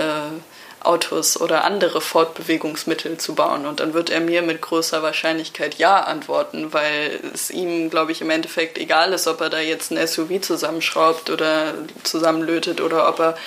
[0.81, 3.65] Autos oder andere Fortbewegungsmittel zu bauen.
[3.65, 8.21] Und dann wird er mir mit großer Wahrscheinlichkeit Ja antworten, weil es ihm, glaube ich,
[8.21, 11.73] im Endeffekt egal ist, ob er da jetzt ein SUV zusammenschraubt oder
[12.03, 13.37] zusammenlötet oder ob er,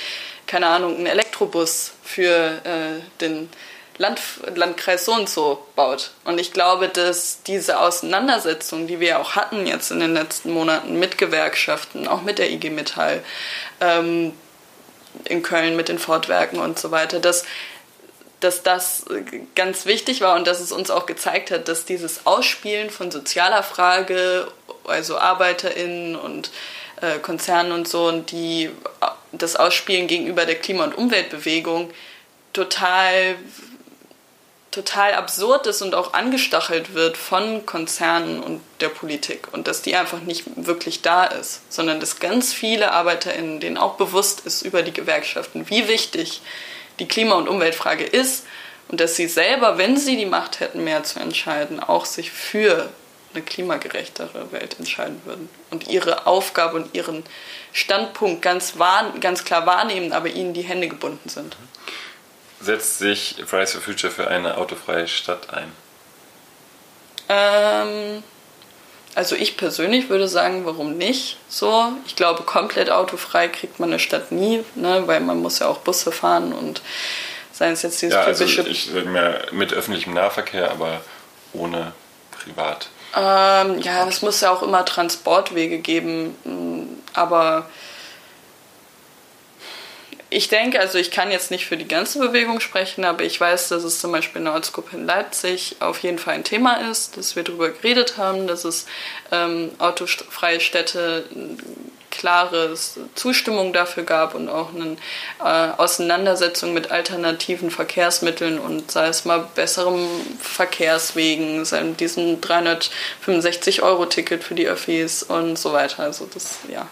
[0.46, 3.48] keine Ahnung, einen Elektrobus für äh, den
[3.98, 4.20] Land,
[4.54, 6.12] Landkreis so und so baut.
[6.24, 10.98] Und ich glaube, dass diese Auseinandersetzung, die wir auch hatten jetzt in den letzten Monaten
[10.98, 13.22] mit Gewerkschaften, auch mit der IG Metall,
[13.80, 14.32] ähm,
[15.24, 17.44] in Köln mit den Fortwerken und so weiter, dass,
[18.40, 19.04] dass das
[19.54, 23.62] ganz wichtig war und dass es uns auch gezeigt hat, dass dieses Ausspielen von sozialer
[23.62, 24.48] Frage,
[24.84, 26.50] also ArbeiterInnen und
[27.00, 28.70] äh, Konzernen und so, und die,
[29.32, 31.90] das Ausspielen gegenüber der Klima- und Umweltbewegung
[32.52, 33.36] total
[34.72, 39.94] total absurd ist und auch angestachelt wird von Konzernen und der Politik und dass die
[39.94, 44.82] einfach nicht wirklich da ist, sondern dass ganz viele ArbeiterInnen, denen auch bewusst ist über
[44.82, 46.40] die Gewerkschaften, wie wichtig
[46.98, 48.46] die Klima- und Umweltfrage ist
[48.88, 52.88] und dass sie selber, wenn sie die Macht hätten, mehr zu entscheiden, auch sich für
[53.34, 57.24] eine klimagerechtere Welt entscheiden würden und ihre Aufgabe und ihren
[57.72, 61.56] Standpunkt ganz, wahr, ganz klar wahrnehmen, aber ihnen die Hände gebunden sind
[62.62, 65.72] setzt sich Fridays for Future für eine autofreie Stadt ein?
[67.28, 68.22] Ähm,
[69.14, 71.92] also ich persönlich würde sagen, warum nicht so?
[72.06, 75.02] Ich glaube, komplett autofrei kriegt man eine Stadt nie, ne?
[75.06, 76.82] weil man muss ja auch Busse fahren und
[77.52, 78.68] seien es jetzt dieses ja, also typische...
[78.68, 81.02] ich mehr mit öffentlichem Nahverkehr, aber
[81.52, 81.92] ohne
[82.30, 82.88] privat.
[83.14, 87.68] Ähm, ja, es muss ja auch immer Transportwege geben, aber
[90.32, 93.68] ich denke, also ich kann jetzt nicht für die ganze Bewegung sprechen, aber ich weiß,
[93.68, 97.16] dass es zum Beispiel in der Ortsgruppe in Leipzig auf jeden Fall ein Thema ist,
[97.16, 98.86] dass wir darüber geredet haben, dass es
[99.30, 101.24] ähm, autofreie Städte
[102.10, 102.74] klare
[103.14, 104.96] Zustimmung dafür gab und auch eine
[105.40, 110.06] äh, Auseinandersetzung mit alternativen Verkehrsmitteln und sei es mal besserem
[110.38, 116.02] Verkehrswegen, sei diesem 365-Euro-Ticket für die Öffis und so weiter.
[116.02, 116.86] Also das, ja,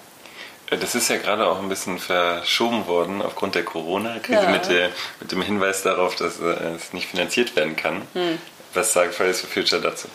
[0.70, 4.50] das ist ja gerade auch ein bisschen verschoben worden aufgrund der Corona-Krise ja.
[4.50, 4.68] mit,
[5.20, 8.02] mit, dem Hinweis darauf, dass äh, es nicht finanziert werden kann.
[8.14, 8.38] Hm.
[8.74, 10.08] Was sagt Fridays for Future dazu?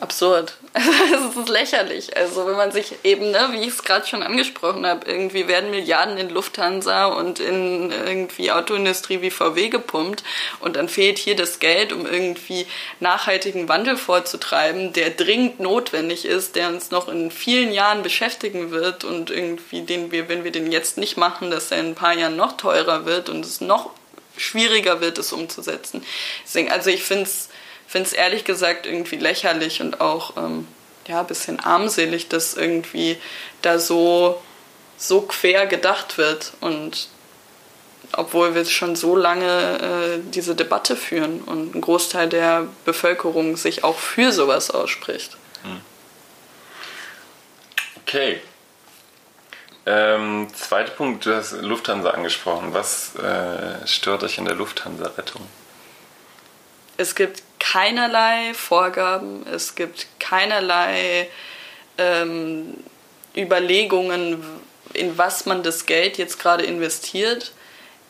[0.00, 0.56] Absurd.
[0.74, 2.16] es ist lächerlich.
[2.16, 5.70] Also wenn man sich eben, ne, wie ich es gerade schon angesprochen habe, irgendwie werden
[5.70, 10.22] Milliarden in Lufthansa und in irgendwie Autoindustrie wie VW gepumpt
[10.60, 12.66] und dann fehlt hier das Geld, um irgendwie
[13.00, 19.04] nachhaltigen Wandel vorzutreiben, der dringend notwendig ist, der uns noch in vielen Jahren beschäftigen wird
[19.04, 22.14] und irgendwie den wir, wenn wir den jetzt nicht machen, dass er in ein paar
[22.14, 23.90] Jahren noch teurer wird und es noch
[24.36, 26.04] schwieriger wird, es umzusetzen.
[26.44, 27.48] Deswegen, also ich finde es
[27.86, 30.66] finde es ehrlich gesagt irgendwie lächerlich und auch ähm,
[31.06, 33.18] ja, ein bisschen armselig, dass irgendwie
[33.62, 34.42] da so,
[34.96, 37.08] so quer gedacht wird und
[38.12, 43.84] obwohl wir schon so lange äh, diese Debatte führen und ein Großteil der Bevölkerung sich
[43.84, 45.36] auch für sowas ausspricht.
[45.62, 45.80] Hm.
[48.02, 48.40] Okay.
[49.84, 52.74] Ähm, zweiter Punkt, du hast Lufthansa angesprochen.
[52.74, 55.42] Was äh, stört euch in der Lufthansa-Rettung?
[56.96, 61.28] Es gibt keinerlei Vorgaben, es gibt keinerlei
[61.98, 62.74] ähm,
[63.36, 64.42] Überlegungen,
[64.94, 67.52] in was man das Geld jetzt gerade investiert.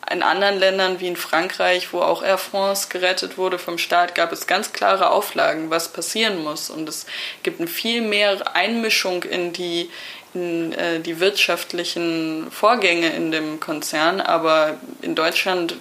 [0.09, 4.31] In anderen Ländern wie in Frankreich, wo auch Air France gerettet wurde vom Staat, gab
[4.31, 6.69] es ganz klare Auflagen, was passieren muss.
[6.69, 7.05] Und es
[7.43, 9.89] gibt eine viel mehr Einmischung in die,
[10.33, 14.21] in, äh, die wirtschaftlichen Vorgänge in dem Konzern.
[14.21, 15.75] Aber in Deutschland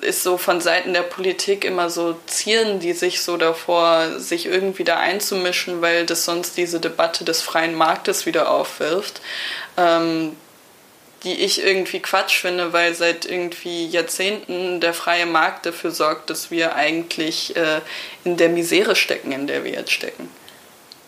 [0.00, 4.84] ist so von Seiten der Politik immer so, zieren die sich so davor, sich irgendwie
[4.84, 9.20] da einzumischen, weil das sonst diese Debatte des freien Marktes wieder aufwirft,
[9.76, 10.36] ähm,
[11.24, 16.50] die ich irgendwie Quatsch finde, weil seit irgendwie Jahrzehnten der freie Markt dafür sorgt, dass
[16.50, 17.80] wir eigentlich äh,
[18.24, 20.30] in der Misere stecken, in der wir jetzt stecken.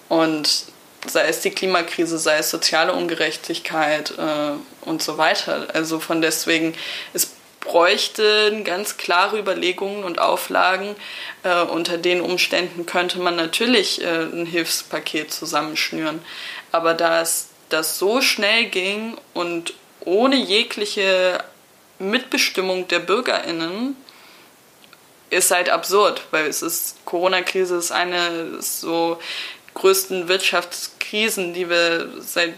[0.09, 0.65] Und
[1.07, 4.53] sei es die Klimakrise, sei es soziale Ungerechtigkeit äh,
[4.83, 5.69] und so weiter.
[5.73, 6.75] Also von deswegen,
[7.15, 7.38] es
[7.69, 10.97] bräuchte ganz klare Überlegungen und Auflagen.
[11.43, 16.21] Äh, unter den Umständen könnte man natürlich äh, ein Hilfspaket zusammenschnüren.
[16.73, 21.45] Aber da es das so schnell ging und ohne jegliche
[21.99, 23.97] Mitbestimmung der BürgerInnen,
[25.31, 29.19] ist halt absurd, weil es ist, Corona-Krise ist eine so
[29.75, 32.55] größten Wirtschaftskrisen, die wir seit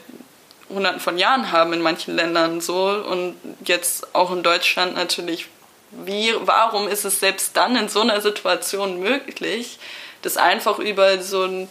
[0.70, 5.46] Hunderten von Jahren haben in manchen Ländern so und jetzt auch in Deutschland natürlich.
[5.92, 9.78] Wie, warum ist es selbst dann in so einer Situation möglich,
[10.22, 11.68] das einfach über so ein,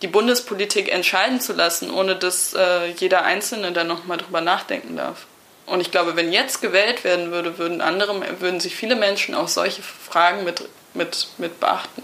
[0.00, 5.26] die Bundespolitik entscheiden zu lassen, ohne dass äh, jeder Einzelne da nochmal drüber nachdenken darf?
[5.66, 9.48] Und ich glaube, wenn jetzt gewählt werden würde, würden andere, würden sich viele Menschen auch
[9.48, 12.02] solche Fragen mit, mit, mit beachten.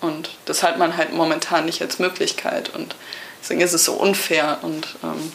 [0.00, 2.74] Und das hat man halt momentan nicht als Möglichkeit.
[2.74, 2.94] Und
[3.42, 5.32] deswegen ist es so unfair und ähm,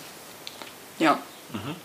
[0.98, 1.20] ja.
[1.54, 1.76] Mhm.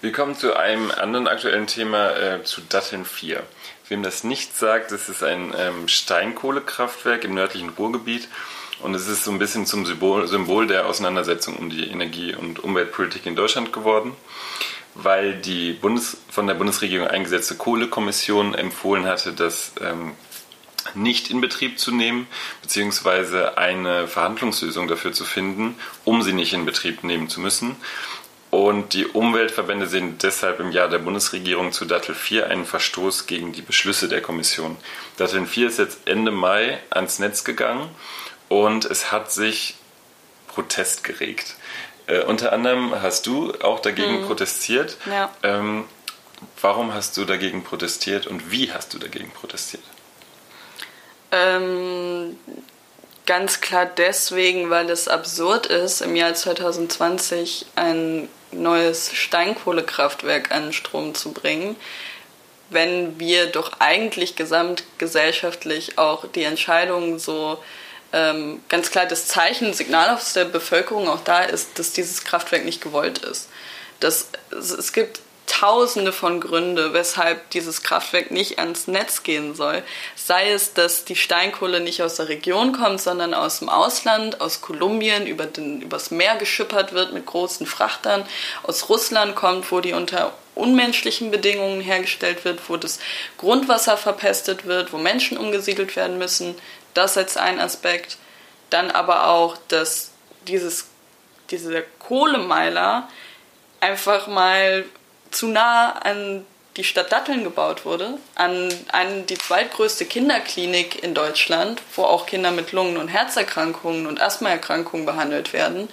[0.00, 3.42] Wir kommen zu einem anderen aktuellen Thema, äh, zu Datteln 4.
[3.88, 8.28] Wem das nicht sagt, das ist ein ähm, Steinkohlekraftwerk im nördlichen Ruhrgebiet
[8.80, 12.62] und es ist so ein bisschen zum Symbol, Symbol der Auseinandersetzung um die Energie- und
[12.62, 14.12] Umweltpolitik in Deutschland geworden,
[14.94, 20.12] weil die Bundes, von der Bundesregierung eingesetzte Kohlekommission empfohlen hatte, das ähm,
[20.94, 22.26] nicht in Betrieb zu nehmen,
[22.62, 27.76] beziehungsweise eine Verhandlungslösung dafür zu finden, um sie nicht in Betrieb nehmen zu müssen.
[28.50, 33.52] Und die Umweltverbände sehen deshalb im Jahr der Bundesregierung zu Dattel 4 einen Verstoß gegen
[33.52, 34.76] die Beschlüsse der Kommission.
[35.16, 37.90] Dattel 4 ist jetzt Ende Mai ans Netz gegangen
[38.48, 39.74] und es hat sich
[40.48, 41.56] Protest geregt.
[42.06, 44.26] Äh, unter anderem hast du auch dagegen hm.
[44.26, 44.96] protestiert.
[45.06, 45.30] Ja.
[45.42, 45.84] Ähm,
[46.62, 49.82] warum hast du dagegen protestiert und wie hast du dagegen protestiert?
[51.32, 52.38] Ähm,
[53.26, 61.14] ganz klar deswegen, weil es absurd ist, im Jahr 2020 ein neues Steinkohlekraftwerk an Strom
[61.14, 61.76] zu bringen,
[62.70, 67.58] wenn wir doch eigentlich gesamtgesellschaftlich auch die Entscheidung so
[68.12, 72.64] ähm, ganz klar das Zeichen, Signal aus der Bevölkerung auch da ist, dass dieses Kraftwerk
[72.64, 73.48] nicht gewollt ist.
[74.00, 79.82] Das, es gibt tausende von Gründe, weshalb dieses Kraftwerk nicht ans Netz gehen soll.
[80.14, 84.60] Sei es, dass die Steinkohle nicht aus der Region kommt, sondern aus dem Ausland, aus
[84.60, 88.26] Kolumbien, über den, übers Meer geschippert wird mit großen Frachtern,
[88.64, 92.98] aus Russland kommt, wo die unter unmenschlichen Bedingungen hergestellt wird, wo das
[93.38, 96.54] Grundwasser verpestet wird, wo Menschen umgesiedelt werden müssen.
[96.94, 98.16] Das als ein Aspekt.
[98.70, 100.10] Dann aber auch, dass
[100.48, 100.86] dieses,
[101.50, 103.08] dieser Kohlemeiler
[103.80, 104.84] einfach mal
[105.36, 111.80] zu nah an die Stadt Datteln gebaut wurde, an, an die zweitgrößte Kinderklinik in Deutschland,
[111.94, 115.88] wo auch Kinder mit Lungen- und Herzerkrankungen und Asthmaerkrankungen behandelt werden.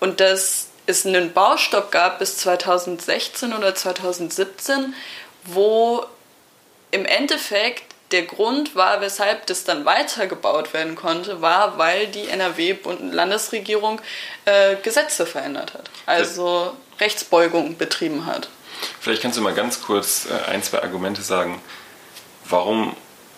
[0.00, 4.94] Und dass es einen Baustopp gab bis 2016 oder 2017,
[5.44, 6.04] wo
[6.90, 14.00] im Endeffekt der Grund war, weshalb das dann weitergebaut werden konnte, war, weil die NRW-Landesregierung
[14.44, 15.90] äh, Gesetze verändert hat.
[16.04, 18.48] Also Rechtsbeugung betrieben hat.
[19.00, 21.60] Vielleicht kannst du mal ganz kurz äh, ein, zwei Argumente sagen,
[22.48, 22.96] warum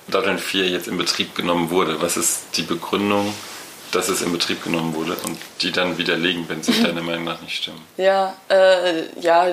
[0.08, 2.00] Datteln 4 jetzt in Betrieb genommen wurde.
[2.00, 3.32] Was ist die Begründung,
[3.90, 7.40] dass es in Betrieb genommen wurde und die dann widerlegen, wenn sie deiner Meinung nach
[7.40, 7.80] nicht stimmen?
[7.96, 9.46] Ja, äh, ja,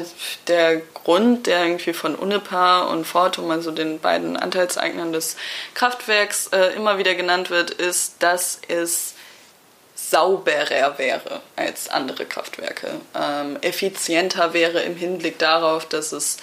[0.48, 5.38] der Grund, der irgendwie von Unipa und Fortum, also den beiden Anteilseignern des
[5.74, 9.14] Kraftwerks, äh, immer wieder genannt wird, ist, dass es
[10.12, 16.38] sauberer wäre als andere Kraftwerke, ähm, effizienter wäre im Hinblick darauf, dass es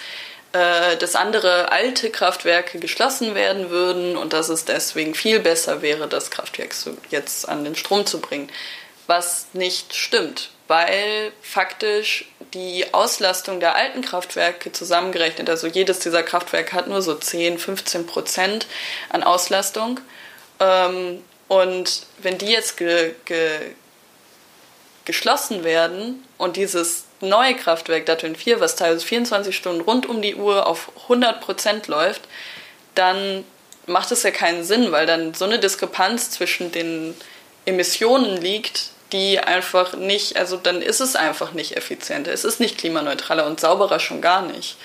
[0.51, 6.07] äh, dass andere alte Kraftwerke geschlossen werden würden und dass es deswegen viel besser wäre,
[6.07, 6.73] das Kraftwerk
[7.11, 8.49] jetzt an den Strom zu bringen.
[9.05, 16.73] Was nicht stimmt, weil faktisch die Auslastung der alten Kraftwerke zusammengerechnet, also jedes dieser Kraftwerke
[16.73, 18.65] hat nur so 10, 15 Prozent
[19.09, 19.99] an Auslastung.
[20.59, 23.49] Ähm, und wenn die jetzt ge, ge,
[25.03, 30.35] geschlossen werden und dieses neue Kraftwerk Datteln 4, was teilweise 24 Stunden rund um die
[30.35, 32.21] Uhr auf 100 Prozent läuft,
[32.93, 33.43] dann
[33.87, 37.15] macht es ja keinen Sinn, weil dann so eine Diskrepanz zwischen den
[37.65, 42.77] Emissionen liegt, die einfach nicht, also dann ist es einfach nicht effizienter, es ist nicht
[42.77, 44.77] klimaneutraler und sauberer schon gar nicht.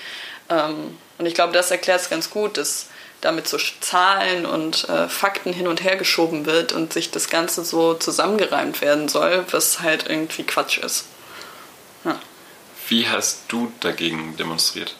[0.49, 2.87] Ähm, und ich glaube, das erklärt es ganz gut, dass
[3.25, 7.65] damit so Zahlen und äh, Fakten hin und her geschoben wird und sich das Ganze
[7.65, 11.05] so zusammengereimt werden soll, was halt irgendwie Quatsch ist.
[12.03, 12.19] Ja.
[12.87, 14.95] Wie hast du dagegen demonstriert?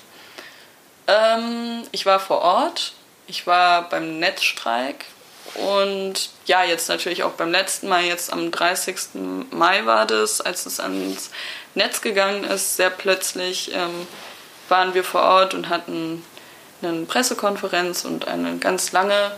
[1.07, 2.93] Ähm, ich war vor Ort,
[3.27, 5.05] ich war beim Netzstreik
[5.53, 8.97] und ja, jetzt natürlich auch beim letzten Mal, jetzt am 30.
[9.51, 11.29] Mai war das, als es ans
[11.75, 14.07] Netz gegangen ist, sehr plötzlich ähm,
[14.67, 16.23] waren wir vor Ort und hatten
[16.81, 19.31] eine Pressekonferenz und eine ganz lange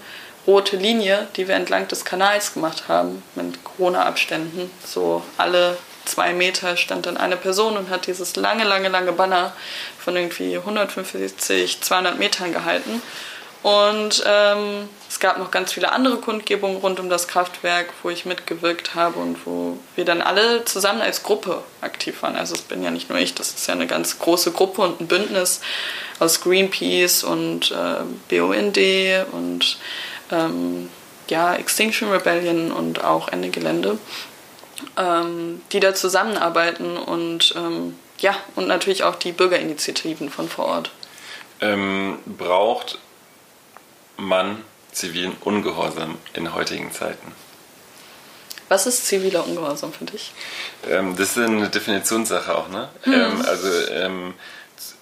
[0.45, 4.71] rote Linie, die wir entlang des Kanals gemacht haben, mit Corona-Abständen.
[4.85, 9.53] So alle zwei Meter stand dann eine Person und hat dieses lange, lange, lange Banner
[9.99, 13.01] von irgendwie 150, 200 Metern gehalten.
[13.63, 18.25] Und ähm, es gab noch ganz viele andere Kundgebungen rund um das Kraftwerk, wo ich
[18.25, 22.35] mitgewirkt habe und wo wir dann alle zusammen als Gruppe aktiv waren.
[22.35, 24.99] Also es bin ja nicht nur ich, das ist ja eine ganz große Gruppe und
[24.99, 25.61] ein Bündnis
[26.19, 28.77] aus Greenpeace und äh, BUND
[29.31, 29.77] und
[30.31, 30.89] ähm,
[31.29, 33.97] ja, Extinction Rebellion und auch Ende Gelände,
[34.97, 40.91] ähm, die da zusammenarbeiten und ähm, ja, und natürlich auch die Bürgerinitiativen von vor Ort.
[41.61, 42.99] Ähm, braucht
[44.17, 44.63] man
[44.97, 47.31] zivilen Ungehorsam in heutigen Zeiten?
[48.69, 50.33] Was ist ziviler Ungehorsam für dich?
[50.89, 52.89] Ähm, das ist eine Definitionssache auch, ne?
[53.03, 53.13] Hm.
[53.13, 54.33] Ähm, also ähm,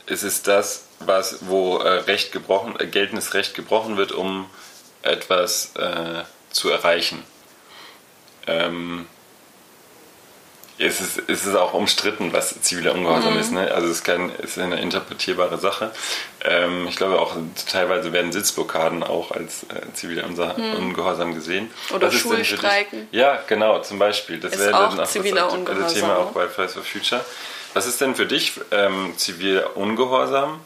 [0.05, 4.47] es ist das, was, wo äh, Recht gebrochen, äh, geltendes Recht gebrochen wird, um
[5.01, 7.23] etwas äh, zu erreichen.
[8.47, 9.07] Ähm,
[10.77, 13.39] es ist, es ist auch umstritten, was ziviler Ungehorsam mhm.
[13.39, 13.51] ist.
[13.51, 13.71] Ne?
[13.71, 15.91] Also es ist, kein, es ist eine interpretierbare Sache.
[16.43, 17.35] Ähm, ich glaube auch
[17.69, 20.75] teilweise werden Sitzblockaden auch als äh, ziviler mhm.
[20.77, 21.71] Ungehorsam gesehen.
[21.93, 23.07] Oder Schulstreiken.
[23.11, 24.39] Ja, genau, zum Beispiel.
[24.39, 25.93] Das wäre dann auch ziviler das Ungehorsam.
[25.93, 27.23] Thema auch bei Fridays for Future.
[27.73, 30.59] Was ist denn für dich ähm, ziviler Ungehorsam?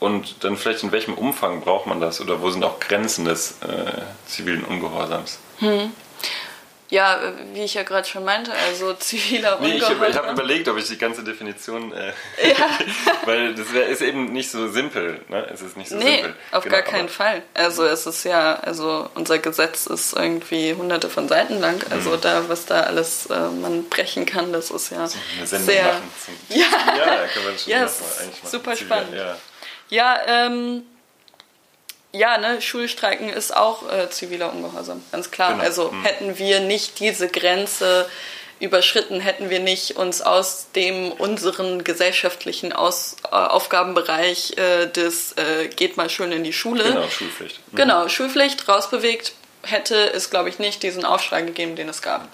[0.00, 2.20] Und dann vielleicht in welchem Umfang braucht man das?
[2.20, 5.38] Oder wo sind auch Grenzen des äh, zivilen Ungehorsams?
[5.58, 5.92] Hm.
[6.90, 7.20] Ja,
[7.52, 10.02] wie ich ja gerade schon meinte, also ziviler nee, Ungehorsam.
[10.04, 12.12] Ich, ich habe überlegt, ob ich die ganze Definition, äh,
[12.48, 12.54] ja.
[13.26, 15.20] weil das wär, ist eben nicht so simpel.
[15.28, 15.46] Ne?
[15.52, 16.34] Es ist nicht so nee, simpel.
[16.50, 17.42] auf genau, gar keinen Fall.
[17.52, 21.84] Also es ist ja, also unser Gesetz ist irgendwie hunderte von Seiten lang.
[21.90, 22.20] Also mhm.
[22.22, 25.84] da, was da alles äh, man brechen kann, das ist ja so eine Sendung sehr.
[25.84, 26.66] Machen zum, ja,
[26.96, 27.90] ja, kann man schon ja, mal,
[28.22, 29.14] eigentlich mal super spannend.
[29.14, 29.36] Ja,
[29.90, 30.82] ja ähm,
[32.12, 35.52] ja, ne, Schulstreiken ist auch äh, ziviler Ungehorsam, ganz klar.
[35.52, 35.64] Genau.
[35.64, 36.04] Also mhm.
[36.04, 38.08] hätten wir nicht diese Grenze
[38.60, 45.68] überschritten, hätten wir nicht uns aus dem unseren gesellschaftlichen aus, äh, Aufgabenbereich äh, des äh,
[45.68, 46.84] geht mal schön in die Schule.
[46.84, 47.60] Genau, Schulpflicht.
[47.72, 47.76] Mhm.
[47.76, 49.32] Genau, Schulpflicht rausbewegt,
[49.62, 52.26] hätte es, glaube ich, nicht diesen Aufschrei gegeben, den es gab.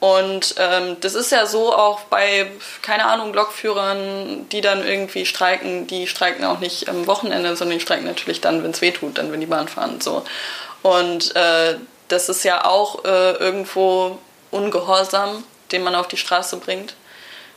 [0.00, 5.86] Und ähm, das ist ja so auch bei, keine Ahnung, Lokführern, die dann irgendwie streiken,
[5.86, 9.18] die streiken auch nicht am Wochenende, sondern die streiken natürlich dann, wenn es weh tut,
[9.18, 10.00] dann wenn die Bahn fahren.
[10.00, 10.24] So.
[10.82, 11.76] Und äh,
[12.08, 14.18] das ist ja auch äh, irgendwo
[14.50, 16.94] Ungehorsam, den man auf die Straße bringt.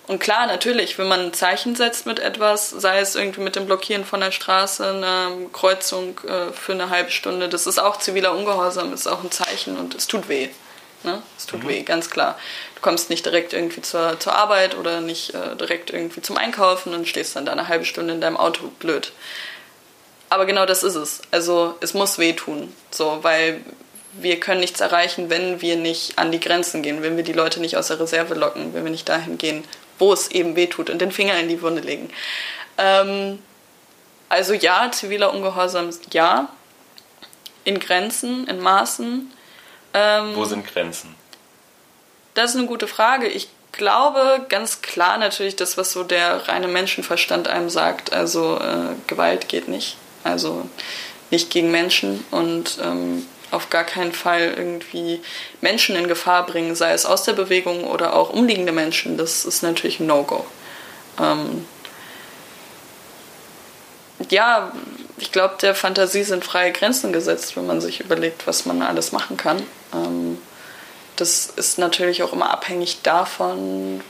[0.07, 3.65] Und klar, natürlich, wenn man ein Zeichen setzt mit etwas, sei es irgendwie mit dem
[3.65, 8.35] Blockieren von der Straße, eine Kreuzung äh, für eine halbe Stunde, das ist auch ziviler
[8.35, 10.49] Ungehorsam, ist auch ein Zeichen und es tut weh.
[11.03, 11.21] Ne?
[11.37, 11.69] Es tut mhm.
[11.69, 12.37] weh, ganz klar.
[12.75, 16.93] Du kommst nicht direkt irgendwie zur, zur Arbeit oder nicht äh, direkt irgendwie zum Einkaufen
[16.93, 19.11] und stehst dann da eine halbe Stunde in deinem Auto blöd.
[20.29, 21.21] Aber genau das ist es.
[21.31, 23.61] Also es muss wehtun, so, weil
[24.13, 27.59] wir können nichts erreichen, wenn wir nicht an die Grenzen gehen, wenn wir die Leute
[27.59, 29.63] nicht aus der Reserve locken, wenn wir nicht dahin gehen,
[29.99, 32.09] wo es eben wehtut und den Finger in die Wunde legen.
[32.77, 33.39] Ähm,
[34.29, 36.49] also ja, ziviler Ungehorsam, ja,
[37.63, 39.31] in Grenzen, in Maßen.
[39.93, 41.15] Ähm, Wo sind Grenzen?
[42.33, 43.27] Das ist eine gute Frage.
[43.27, 48.13] Ich glaube ganz klar natürlich das, was so der reine Menschenverstand einem sagt.
[48.13, 49.97] Also äh, Gewalt geht nicht.
[50.23, 50.67] Also
[51.31, 55.21] nicht gegen Menschen und ähm, auf gar keinen Fall irgendwie
[55.61, 59.17] Menschen in Gefahr bringen, sei es aus der Bewegung oder auch umliegende Menschen.
[59.17, 60.45] Das ist natürlich ein No-Go.
[61.19, 61.65] Ähm,
[64.29, 64.71] ja,
[65.17, 69.11] ich glaube, der Fantasie sind freie Grenzen gesetzt, wenn man sich überlegt, was man alles
[69.11, 69.61] machen kann.
[69.93, 70.37] Ähm,
[71.15, 74.01] das ist natürlich auch immer abhängig davon,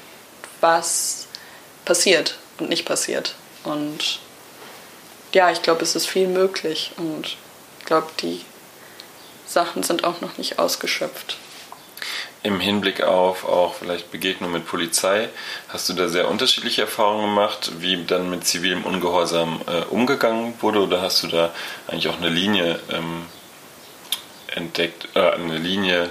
[0.61, 1.27] was
[1.85, 3.35] passiert und nicht passiert.
[3.63, 4.19] Und
[5.33, 7.37] ja, ich glaube, es ist viel möglich und
[7.79, 8.41] ich glaube, die
[9.45, 11.37] Sachen sind auch noch nicht ausgeschöpft
[12.43, 15.29] im Hinblick auf auch vielleicht Begegnung mit Polizei,
[15.69, 20.79] hast du da sehr unterschiedliche Erfahrungen gemacht, wie dann mit zivilem Ungehorsam äh, umgegangen wurde
[20.79, 21.51] oder hast du da
[21.87, 23.25] eigentlich auch eine Linie ähm,
[24.55, 26.09] entdeckt, äh, eine Linie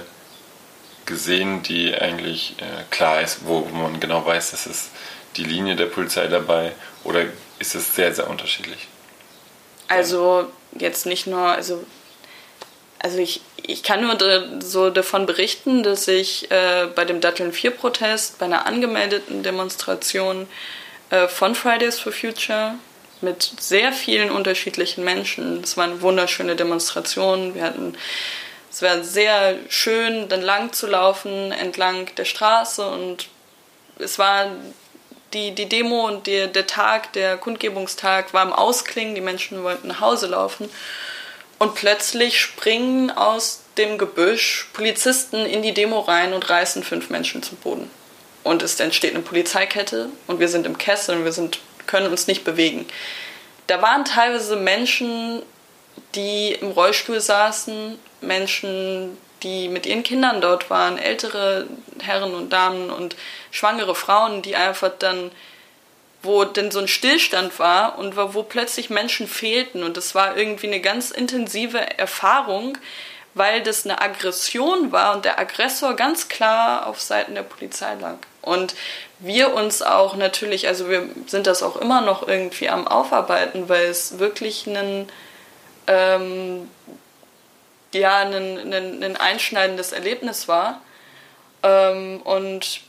[1.05, 4.89] gesehen, die eigentlich äh, klar ist, wo, man genau weiß, das ist
[5.35, 6.73] die Linie der Polizei dabei
[7.03, 7.25] oder
[7.59, 8.87] ist es sehr, sehr unterschiedlich?
[9.87, 11.83] Also jetzt nicht nur, also
[13.03, 14.17] also ich, ich kann nur
[14.61, 20.47] so davon berichten, dass ich äh, bei dem Datteln 4 Protest, bei einer angemeldeten Demonstration
[21.09, 22.75] äh, von Fridays for Future
[23.23, 27.97] mit sehr vielen unterschiedlichen Menschen, es war eine wunderschöne Demonstration, wir hatten
[28.71, 33.27] es war sehr schön, dann lang zu laufen entlang der Straße und
[33.99, 34.47] es war
[35.33, 39.89] die, die Demo und die, der Tag, der Kundgebungstag war im Ausklingen, die Menschen wollten
[39.89, 40.69] nach Hause laufen
[41.59, 47.43] und plötzlich springen aus dem Gebüsch Polizisten in die Demo rein und reißen fünf Menschen
[47.43, 47.89] zu Boden.
[48.43, 52.27] Und es entsteht eine Polizeikette und wir sind im Kessel und wir sind, können uns
[52.27, 52.85] nicht bewegen.
[53.67, 55.41] Da waren teilweise Menschen,
[56.15, 61.67] die im Rollstuhl saßen, Menschen, die mit ihren Kindern dort waren, ältere
[62.01, 63.15] Herren und Damen und
[63.51, 65.31] schwangere Frauen, die einfach dann
[66.23, 69.83] wo denn so ein Stillstand war und wo plötzlich Menschen fehlten.
[69.83, 72.77] Und das war irgendwie eine ganz intensive Erfahrung,
[73.33, 78.17] weil das eine Aggression war und der Aggressor ganz klar auf Seiten der Polizei lag.
[78.41, 78.75] Und
[79.19, 83.85] wir uns auch natürlich, also wir sind das auch immer noch irgendwie am Aufarbeiten, weil
[83.85, 85.07] es wirklich ein,
[85.87, 86.69] ähm,
[87.93, 88.33] ja, ein,
[88.73, 90.81] ein, ein einschneidendes Erlebnis war.
[91.63, 92.81] Ähm, und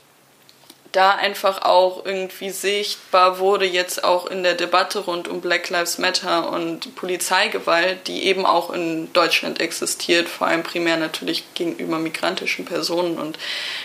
[0.95, 5.99] da einfach auch irgendwie sichtbar wurde, jetzt auch in der Debatte rund um Black Lives
[5.99, 12.64] Matter und Polizeigewalt, die eben auch in Deutschland existiert, vor allem primär natürlich gegenüber migrantischen
[12.64, 13.38] Personen und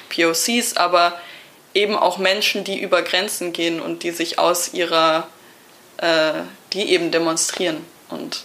[0.09, 1.19] POCs, aber
[1.73, 5.27] eben auch Menschen, die über Grenzen gehen und die sich aus ihrer,
[5.97, 6.33] äh,
[6.73, 7.83] die eben demonstrieren.
[8.09, 8.43] Und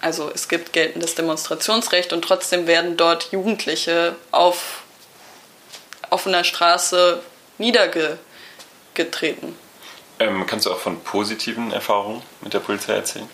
[0.00, 4.82] also es gibt geltendes Demonstrationsrecht und trotzdem werden dort Jugendliche auf
[6.10, 7.22] offener Straße
[7.62, 9.56] niedergetreten.
[10.18, 13.28] Ähm, kannst du auch von positiven Erfahrungen mit der Polizei erzählen?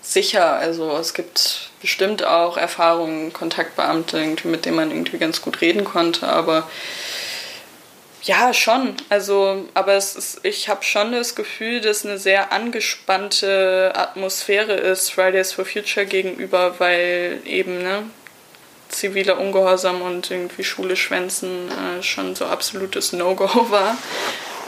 [0.00, 5.84] Sicher, also es gibt bestimmt auch Erfahrungen, Kontaktbeamte, mit denen man irgendwie ganz gut reden
[5.84, 6.68] konnte, aber
[8.24, 8.96] ja, schon.
[9.08, 15.10] Also, aber es ist, ich habe schon das Gefühl, dass eine sehr angespannte Atmosphäre ist
[15.10, 18.04] Fridays for Future gegenüber, weil eben ne,
[18.92, 23.96] ziviler Ungehorsam und irgendwie Schule schwänzen äh, schon so absolutes No-Go war.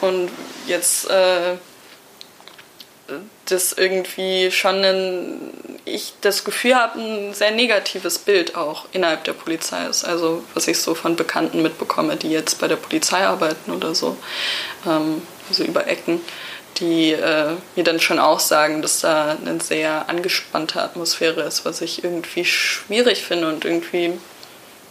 [0.01, 0.31] Und
[0.67, 1.57] jetzt äh,
[3.47, 5.51] das irgendwie schon ein,
[5.85, 10.05] ich das Gefühl habe, ein sehr negatives Bild auch innerhalb der Polizei ist.
[10.05, 14.17] Also was ich so von Bekannten mitbekomme, die jetzt bei der Polizei arbeiten oder so,
[14.87, 16.21] ähm, also über Ecken
[16.79, 21.81] die äh, mir dann schon auch sagen, dass da eine sehr angespannte Atmosphäre ist, was
[21.81, 24.13] ich irgendwie schwierig finde und irgendwie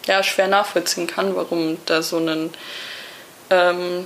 [0.05, 2.53] ja, schwer nachvollziehen kann, warum da so, einen,
[3.49, 4.05] ähm,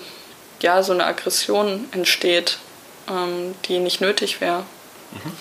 [0.61, 2.59] ja, so eine Aggression entsteht,
[3.09, 4.63] ähm, die nicht nötig wäre.
[5.11, 5.31] Mhm.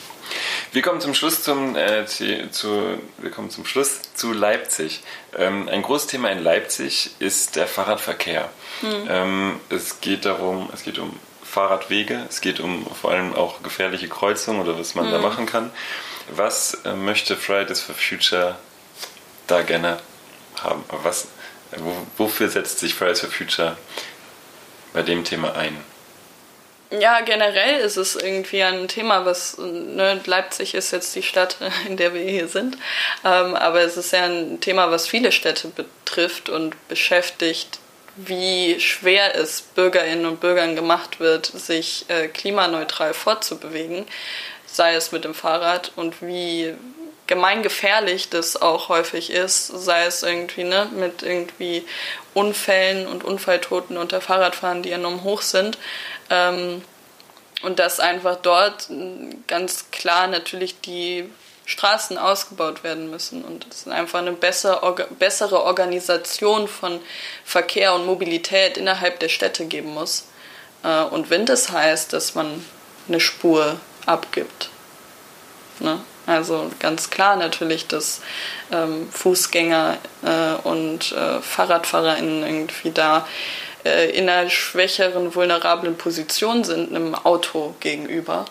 [0.72, 5.02] Wir kommen zum Schluss zum, äh, zu, wir kommen zum Schluss zu Leipzig.
[5.36, 8.50] Ähm, ein großes Thema in Leipzig ist der Fahrradverkehr.
[8.82, 9.08] Mhm.
[9.08, 11.18] Ähm, es geht darum, es geht um
[11.56, 15.12] Fahrradwege, es geht um vor allem auch gefährliche Kreuzungen oder was man mhm.
[15.12, 15.70] da machen kann.
[16.28, 18.56] Was äh, möchte Fridays for Future
[19.46, 19.98] da gerne
[20.62, 20.84] haben?
[21.02, 21.28] Was,
[22.18, 23.78] wofür setzt sich Fridays for Future
[24.92, 25.74] bei dem Thema ein?
[26.90, 31.56] Ja, generell ist es irgendwie ein Thema, was ne, Leipzig ist jetzt die Stadt,
[31.88, 32.76] in der wir hier sind,
[33.24, 37.78] ähm, aber es ist ja ein Thema, was viele Städte betrifft und beschäftigt,
[38.16, 44.06] wie schwer es Bürgerinnen und Bürgern gemacht wird, sich äh, klimaneutral fortzubewegen,
[44.66, 46.74] sei es mit dem Fahrrad und wie
[47.26, 51.84] gemeingefährlich das auch häufig ist, sei es irgendwie ne, mit irgendwie
[52.34, 55.78] Unfällen und Unfalltoten unter Fahrradfahren, die enorm hoch sind.
[56.30, 56.82] Ähm,
[57.62, 58.88] und dass einfach dort
[59.46, 61.28] ganz klar natürlich die
[61.66, 67.00] Straßen ausgebaut werden müssen und es einfach eine bessere, bessere Organisation von
[67.44, 70.26] Verkehr und Mobilität innerhalb der Städte geben muss.
[70.84, 72.64] Äh, und wenn das heißt, dass man
[73.08, 74.70] eine Spur abgibt.
[75.80, 76.00] Ne?
[76.26, 78.20] Also ganz klar natürlich, dass
[78.72, 83.26] ähm, Fußgänger äh, und äh, FahrradfahrerInnen irgendwie da
[83.84, 88.44] äh, in einer schwächeren, vulnerablen Position sind einem Auto gegenüber.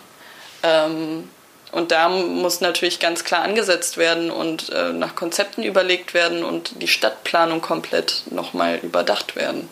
[0.62, 1.28] Ähm,
[1.76, 6.80] und da muss natürlich ganz klar angesetzt werden und äh, nach Konzepten überlegt werden und
[6.80, 9.68] die Stadtplanung komplett nochmal überdacht werden.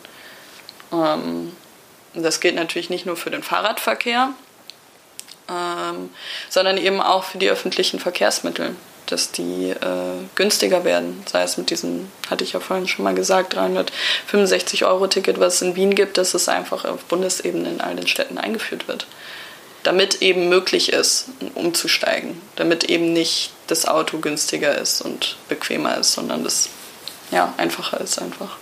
[0.93, 1.51] Ähm,
[2.13, 4.29] das gilt natürlich nicht nur für den Fahrradverkehr,
[5.49, 6.11] ähm,
[6.47, 8.75] sondern eben auch für die öffentlichen Verkehrsmittel,
[9.07, 11.23] dass die äh, günstiger werden.
[11.25, 15.55] Sei es mit diesem, hatte ich ja vorhin schon mal gesagt, 365 Euro Ticket, was
[15.55, 19.07] es in Wien gibt, dass es einfach auf Bundesebene in all den Städten eingeführt wird
[19.85, 26.13] damit eben möglich ist, umzusteigen, damit eben nicht das Auto günstiger ist und bequemer ist,
[26.13, 26.69] sondern das
[27.31, 28.57] ja, einfacher ist einfach.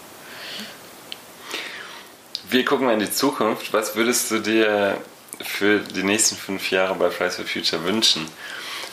[2.49, 3.74] Wir gucken in die Zukunft.
[3.74, 4.97] Was würdest du dir
[5.41, 8.28] für die nächsten fünf Jahre bei Fridays for Future wünschen?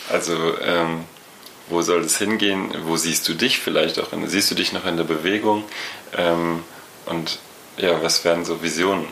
[0.09, 1.05] Also ähm,
[1.69, 2.73] wo soll es hingehen?
[2.85, 4.13] Wo siehst du dich vielleicht auch?
[4.13, 5.65] In, siehst du dich noch in der Bewegung?
[6.17, 6.65] Ähm,
[7.07, 7.39] und
[7.77, 9.07] ja, was wären so Visionen?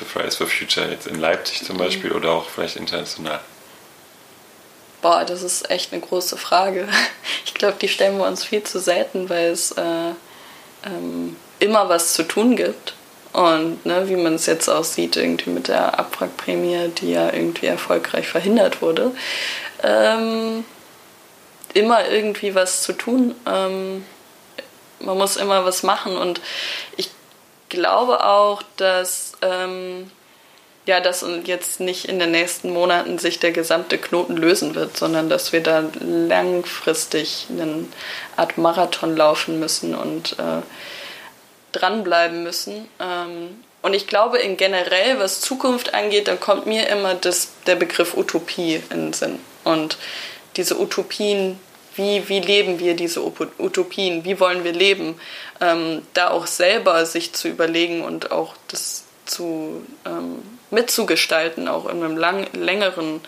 [0.00, 3.40] Für Fridays for Future jetzt in Leipzig zum Beispiel oder auch vielleicht international?
[5.02, 6.88] Boah, das ist echt eine große Frage.
[7.46, 10.12] Ich glaube, die stellen wir uns viel zu selten, weil es äh,
[10.86, 12.94] ähm, immer was zu tun gibt.
[13.34, 17.66] Und ne, wie man es jetzt auch sieht, irgendwie mit der Abwrackprämie, die ja irgendwie
[17.66, 19.12] erfolgreich verhindert wurde,
[19.82, 20.64] ähm,
[21.74, 23.34] immer irgendwie was zu tun.
[23.46, 24.06] Ähm,
[25.00, 26.40] man muss immer was machen und
[26.96, 27.10] ich
[27.70, 30.10] glaube auch, dass ähm,
[30.86, 35.28] ja, dass jetzt nicht in den nächsten Monaten sich der gesamte Knoten lösen wird, sondern
[35.28, 37.84] dass wir da langfristig eine
[38.36, 40.62] Art Marathon laufen müssen und äh,
[41.72, 42.88] dranbleiben müssen.
[42.98, 47.76] Ähm, und ich glaube, in generell, was Zukunft angeht, da kommt mir immer das, der
[47.76, 49.38] Begriff Utopie in den Sinn.
[49.64, 49.96] Und
[50.56, 51.60] diese Utopien,
[52.00, 55.20] wie, wie leben wir diese Utopien, wie wollen wir leben,
[55.60, 62.02] ähm, da auch selber sich zu überlegen und auch das zu ähm, mitzugestalten, auch in
[62.02, 63.20] einem lang, längeren,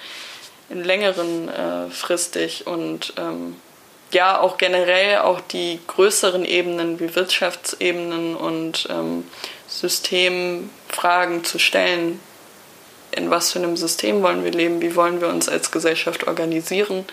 [0.70, 3.56] in längeren äh, fristig und ähm,
[4.10, 9.24] ja auch generell auch die größeren Ebenen wie Wirtschaftsebenen und ähm,
[9.68, 12.20] Systemfragen zu stellen.
[13.10, 14.80] In was für einem System wollen wir leben?
[14.80, 17.04] Wie wollen wir uns als Gesellschaft organisieren?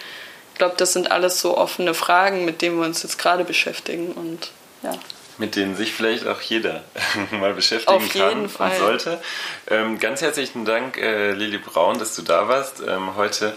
[0.60, 4.12] Ich glaube, das sind alles so offene Fragen, mit denen wir uns jetzt gerade beschäftigen
[4.12, 4.51] und
[4.84, 4.91] ja
[5.38, 6.84] mit denen sich vielleicht auch jeder
[7.32, 9.22] mal beschäftigen Auf kann und sollte.
[9.70, 12.82] Ähm, ganz herzlichen Dank, äh, Lili Braun, dass du da warst.
[12.86, 13.55] Ähm, heute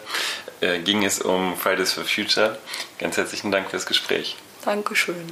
[0.60, 2.56] äh, ging es um Fridays for Future.
[3.00, 4.36] Ganz herzlichen Dank fürs Gespräch.
[4.64, 5.28] Dankeschön.